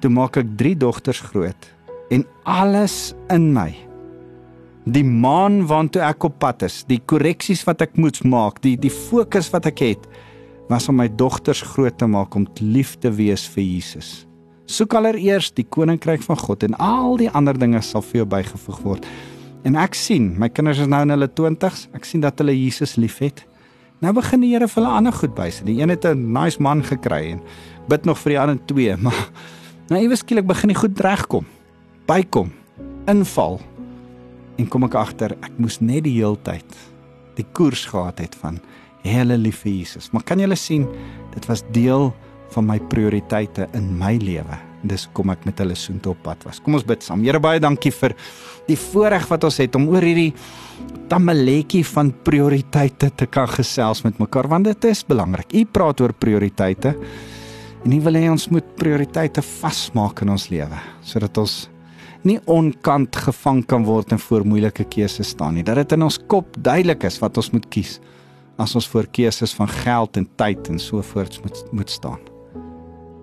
toe 0.00 0.10
maak 0.10 0.36
ek 0.36 0.56
drie 0.56 0.76
dogters 0.76 1.20
groot 1.20 1.72
en 2.10 2.24
alles 2.44 3.14
in 3.34 3.52
my 3.54 3.72
die 4.86 5.04
maan 5.04 5.64
waartoe 5.66 6.02
ek 6.06 6.28
op 6.28 6.38
pad 6.38 6.62
is, 6.62 6.84
die 6.86 7.00
korreksies 7.10 7.64
wat 7.66 7.82
ek 7.82 7.96
moet 7.98 8.20
maak, 8.24 8.60
die 8.62 8.76
die 8.78 8.92
fokus 8.92 9.50
wat 9.50 9.66
ek 9.66 9.82
het, 9.82 10.04
was 10.70 10.86
om 10.90 10.98
my 11.00 11.08
dogters 11.10 11.62
groot 11.74 11.96
te 11.98 12.06
maak 12.10 12.34
om 12.38 12.46
lief 12.60 12.94
te 13.02 13.10
wees 13.10 13.46
vir 13.50 13.64
Jesus. 13.64 14.26
Soek 14.70 14.94
allereers 14.98 15.52
die 15.54 15.66
koninkryk 15.66 16.22
van 16.26 16.38
God 16.38 16.64
en 16.66 16.78
al 16.82 17.18
die 17.18 17.30
ander 17.30 17.58
dinge 17.58 17.82
sal 17.86 18.02
vir 18.02 18.22
jou 18.22 18.28
bygevoeg 18.30 18.80
word. 18.86 19.10
En 19.66 19.78
ek 19.78 19.94
sien, 19.98 20.32
my 20.38 20.48
kinders 20.50 20.78
is 20.82 20.90
nou 20.90 21.02
in 21.06 21.14
hulle 21.14 21.28
20s, 21.30 21.86
ek 21.94 22.06
sien 22.06 22.22
dat 22.22 22.38
hulle 22.42 22.54
Jesus 22.54 22.96
liefhet. 22.98 23.42
Nou 24.02 24.12
begin 24.14 24.42
die 24.42 24.52
Here 24.52 24.68
vir 24.70 24.82
hulle 24.82 24.96
ander 24.98 25.14
goed 25.14 25.34
bys. 25.34 25.62
Die 25.66 25.80
een 25.80 25.90
het 25.90 26.04
'n 26.04 26.32
nice 26.32 26.62
man 26.62 26.82
gekry 26.82 27.32
en 27.32 27.40
bid 27.88 28.04
nog 28.04 28.18
vir 28.18 28.30
die 28.30 28.40
ander 28.40 28.58
twee, 28.66 28.96
maar 29.04 29.30
nou 29.90 30.02
iewes 30.02 30.24
skielik 30.24 30.46
begin 30.48 30.72
die 30.72 30.78
goed 30.78 31.00
regkom. 31.00 31.46
Bykom, 32.06 32.52
inval. 33.10 33.60
En 34.56 34.68
kom 34.72 34.86
ek 34.88 34.96
agter, 34.98 35.36
ek 35.44 35.58
moes 35.60 35.80
net 35.84 36.06
die 36.06 36.18
heeltyd 36.18 36.78
die 37.36 37.44
koers 37.56 37.84
gehad 37.90 38.20
het 38.22 38.36
van 38.40 38.60
hele 39.04 39.36
liewe 39.38 39.70
Jesus. 39.70 40.08
Maar 40.12 40.24
kan 40.26 40.40
julle 40.40 40.56
sien, 40.58 40.86
dit 41.34 41.44
was 41.50 41.62
deel 41.74 42.10
van 42.54 42.66
my 42.66 42.78
prioriteite 42.90 43.68
in 43.76 43.90
my 43.98 44.16
lewe. 44.22 44.58
Dis 44.86 45.06
kom 45.16 45.30
ek 45.34 45.44
met 45.48 45.58
hulle 45.62 45.76
soontoe 45.78 46.14
op 46.14 46.22
pad 46.24 46.44
was. 46.46 46.60
Kom 46.62 46.78
ons 46.78 46.86
bid 46.86 47.02
saam. 47.04 47.24
Here 47.26 47.40
baie 47.42 47.60
dankie 47.62 47.92
vir 47.94 48.14
die 48.68 48.78
voorreg 48.78 49.26
wat 49.30 49.46
ons 49.46 49.58
het 49.62 49.76
om 49.78 49.88
oor 49.92 50.04
hierdie 50.04 50.32
tamaletjie 51.10 51.84
van 51.86 52.12
prioriteite 52.26 53.12
te 53.18 53.28
kan 53.30 53.48
gesels 53.50 54.02
met 54.06 54.18
mekaar 54.22 54.48
want 54.50 54.68
dit 54.68 54.88
is 54.90 55.04
belangrik. 55.06 55.52
U 55.54 55.64
praat 55.70 56.02
oor 56.02 56.14
prioriteite 56.14 56.94
en 57.86 57.92
u 57.94 58.00
wil 58.02 58.18
hê 58.18 58.26
ons 58.26 58.48
moet 58.50 58.66
prioriteite 58.80 59.42
vasmaak 59.46 60.24
in 60.24 60.32
ons 60.34 60.48
lewe 60.50 60.78
sodat 61.06 61.38
ons 61.38 61.54
nie 62.26 62.40
onkant 62.50 63.14
gevang 63.28 63.60
kan 63.70 63.84
word 63.86 64.10
en 64.10 64.18
voor 64.18 64.42
moeilike 64.48 64.88
keuses 64.90 65.30
staan 65.30 65.54
nie. 65.54 65.62
Dat 65.62 65.78
dit 65.78 65.94
in 65.94 66.02
ons 66.02 66.18
kop 66.26 66.56
duidelik 66.58 67.04
is 67.06 67.20
wat 67.22 67.38
ons 67.38 67.52
moet 67.54 67.68
kies 67.70 68.00
as 68.58 68.74
ons 68.74 68.88
voor 68.90 69.06
keuses 69.14 69.52
van 69.54 69.70
geld 69.70 70.18
en 70.18 70.26
tyd 70.40 70.70
en 70.72 70.80
so 70.82 71.04
voorts 71.12 71.38
moet 71.44 71.60
moet 71.76 71.92
staan. 71.92 72.18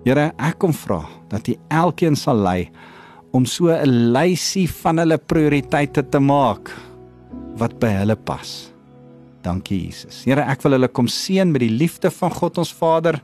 Here, 0.04 0.30
ek 0.38 0.58
kom 0.62 0.72
vra 0.76 1.02
dat 1.32 1.48
U 1.48 1.56
elkeen 1.72 2.16
sal 2.16 2.40
lei 2.40 2.70
om 3.34 3.44
so 3.44 3.68
'n 3.68 4.12
lysie 4.14 4.68
van 4.68 4.98
hulle 4.98 5.18
prioriteite 5.18 6.08
te 6.08 6.20
maak 6.20 6.70
wat 7.58 7.78
by 7.80 7.90
hulle 8.00 8.16
pas. 8.16 8.72
Dankie 9.42 9.84
Jesus. 9.84 10.24
Here, 10.24 10.40
ek 10.40 10.62
wil 10.62 10.72
hulle 10.72 10.88
kom 10.88 11.06
seën 11.06 11.50
met 11.52 11.60
die 11.60 11.76
liefde 11.76 12.10
van 12.10 12.30
God 12.30 12.58
ons 12.58 12.72
Vader. 12.72 13.20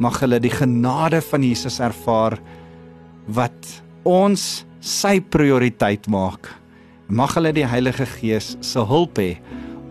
Mag 0.00 0.20
hulle 0.22 0.40
die 0.42 0.52
genade 0.52 1.20
van 1.28 1.44
Jesus 1.44 1.80
ervaar 1.80 2.38
wat 3.26 3.68
ons 4.08 4.64
sy 4.82 5.20
prioriteit 5.20 6.08
maak. 6.10 6.48
Mag 7.12 7.36
hulle 7.36 7.52
die 7.54 7.66
Heilige 7.68 8.06
Gees 8.18 8.56
se 8.64 8.82
hulp 8.88 9.20
hê 9.20 9.36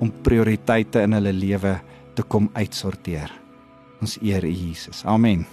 om 0.01 0.11
prioriteite 0.25 1.05
in 1.05 1.13
hulle 1.17 1.33
lewe 1.35 1.77
te 2.17 2.25
kom 2.25 2.49
uitsorteer. 2.57 3.31
Ons 4.01 4.17
eer 4.25 4.45
U 4.47 4.51
Jesus. 4.51 5.05
Amen. 5.05 5.45